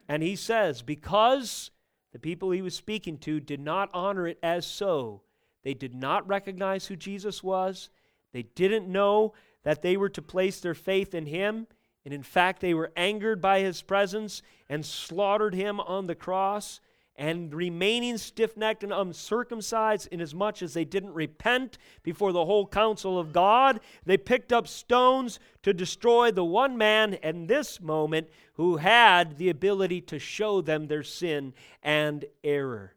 [0.09, 1.72] And he says, because
[2.13, 5.22] the people he was speaking to did not honor it as so,
[5.63, 7.89] they did not recognize who Jesus was,
[8.34, 11.68] they didn't know that they were to place their faith in him.
[12.06, 16.80] And in fact, they were angered by his presence and slaughtered him on the cross
[17.18, 23.20] and remaining stiff necked and uncircumcised, inasmuch as they didn't repent before the whole council
[23.20, 28.78] of God, they picked up stones to destroy the one man in this moment who
[28.78, 32.94] had the ability to show them their sin and error.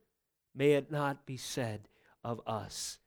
[0.54, 1.88] May it not be said
[2.22, 2.99] of us.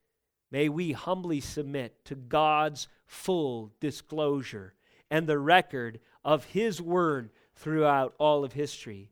[0.53, 4.75] May we humbly submit to God's full disclosure
[5.09, 9.09] and the record of His word throughout all of history.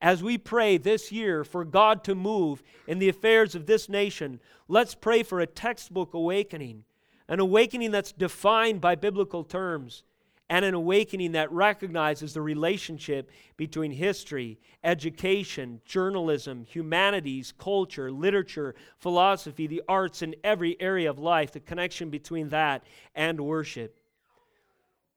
[0.00, 4.38] As we pray this year for God to move in the affairs of this nation,
[4.68, 6.84] let's pray for a textbook awakening,
[7.26, 10.04] an awakening that's defined by biblical terms,
[10.50, 19.66] and an awakening that recognizes the relationship between history, education, journalism, humanities, culture, literature, philosophy,
[19.66, 22.84] the arts, and every area of life, the connection between that
[23.14, 23.98] and worship.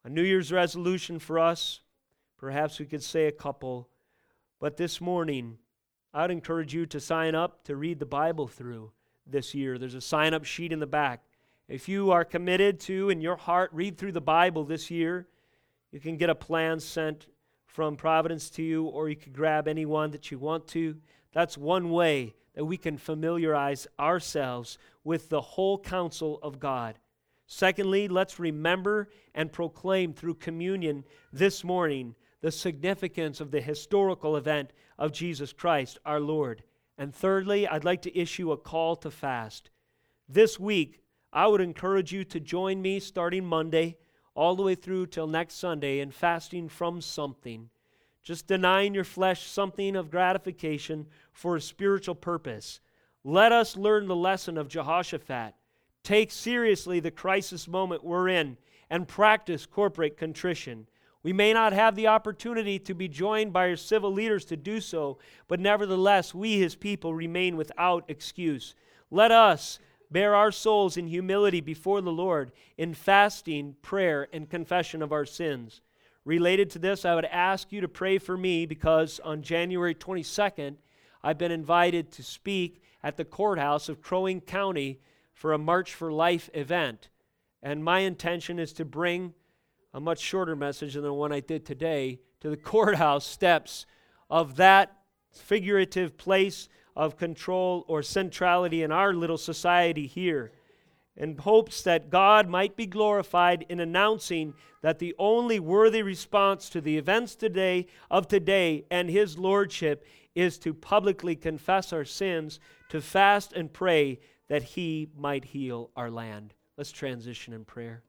[0.05, 1.81] A New Year's resolution for us,
[2.37, 3.89] perhaps we could say a couple,
[4.59, 5.57] but this morning,
[6.13, 8.91] I'd encourage you to sign up to read the Bible through
[9.25, 9.77] this year.
[9.77, 11.26] There's a sign up sheet in the back.
[11.67, 15.27] If you are committed to, in your heart, read through the Bible this year,
[15.91, 17.27] you can get a plan sent
[17.65, 20.95] from Providence to you, or you could grab anyone that you want to.
[21.33, 26.99] That's one way that we can familiarize ourselves with the whole counsel of God.
[27.47, 31.03] Secondly, let's remember and proclaim through communion
[31.33, 36.63] this morning the significance of the historical event of Jesus Christ, our Lord.
[36.97, 39.69] And thirdly, I'd like to issue a call to fast.
[40.29, 41.01] This week,
[41.31, 43.97] I would encourage you to join me starting Monday
[44.35, 47.69] all the way through till next Sunday in fasting from something.
[48.23, 52.79] Just denying your flesh something of gratification for a spiritual purpose.
[53.23, 55.53] Let us learn the lesson of Jehoshaphat.
[56.03, 58.57] Take seriously the crisis moment we're in
[58.89, 60.87] and practice corporate contrition.
[61.23, 64.79] We may not have the opportunity to be joined by our civil leaders to do
[64.79, 65.17] so,
[65.47, 68.75] but nevertheless, we, his people, remain without excuse.
[69.09, 69.79] Let us
[70.11, 75.25] bare our souls in humility before the Lord in fasting, prayer, and confession of our
[75.25, 75.81] sins.
[76.25, 80.75] Related to this, I would ask you to pray for me because on January 22nd,
[81.23, 84.99] I've been invited to speak at the courthouse of Crow Wing County
[85.33, 87.09] for a March for Life event.
[87.61, 89.33] And my intention is to bring
[89.93, 93.85] a much shorter message than the one I did today to the courthouse steps
[94.29, 94.97] of that
[95.31, 96.67] figurative place
[96.97, 100.51] of control or centrality in our little society here
[101.15, 106.81] in hopes that God might be glorified in announcing that the only worthy response to
[106.81, 112.99] the events today of today and his lordship is to publicly confess our sins, to
[112.99, 116.53] fast and pray that he might heal our land.
[116.77, 118.03] Let's transition in prayer.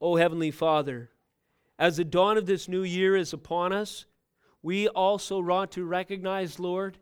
[0.00, 1.10] O heavenly Father,
[1.78, 4.06] as the dawn of this new year is upon us,
[4.62, 6.98] we also want to recognize, Lord,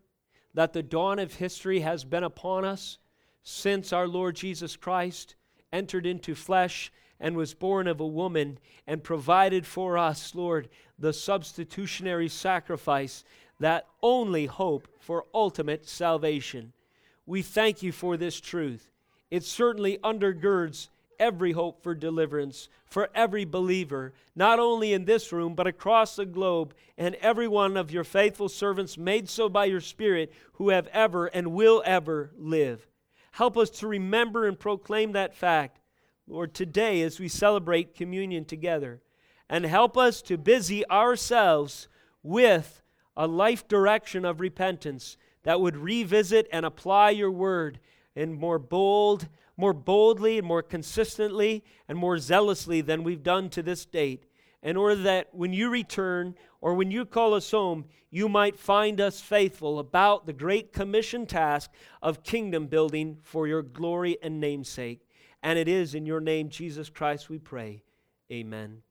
[0.55, 2.99] that the dawn of history has been upon us
[3.43, 5.37] since our Lord Jesus Christ
[5.73, 6.91] entered into flesh
[7.21, 13.25] and was born of a woman and provided for us, Lord, the substitutionary sacrifice
[13.61, 16.73] that only hope for ultimate salvation.
[17.25, 18.91] We thank you for this truth.
[19.31, 20.89] It certainly undergirds
[21.19, 26.27] every hope for deliverance for every believer, not only in this room, but across the
[26.27, 30.87] globe, and every one of your faithful servants made so by your Spirit who have
[30.89, 32.87] ever and will ever live.
[33.33, 35.81] Help us to remember and proclaim that fact,
[36.27, 39.03] Lord, today as we celebrate communion together.
[39.49, 41.89] And help us to busy ourselves
[42.23, 42.83] with
[43.17, 47.79] a life direction of repentance that would revisit and apply your word
[48.17, 53.63] in more bold, more boldly and more consistently and more zealously than we've done to
[53.63, 54.27] this date,
[54.63, 59.01] in order that when you return or when you call us home, you might find
[59.01, 61.71] us faithful about the great commission task
[62.03, 65.07] of kingdom building for your glory and namesake.
[65.43, 67.83] And it is in your name, Jesus Christ, we pray.
[68.33, 68.86] Amen.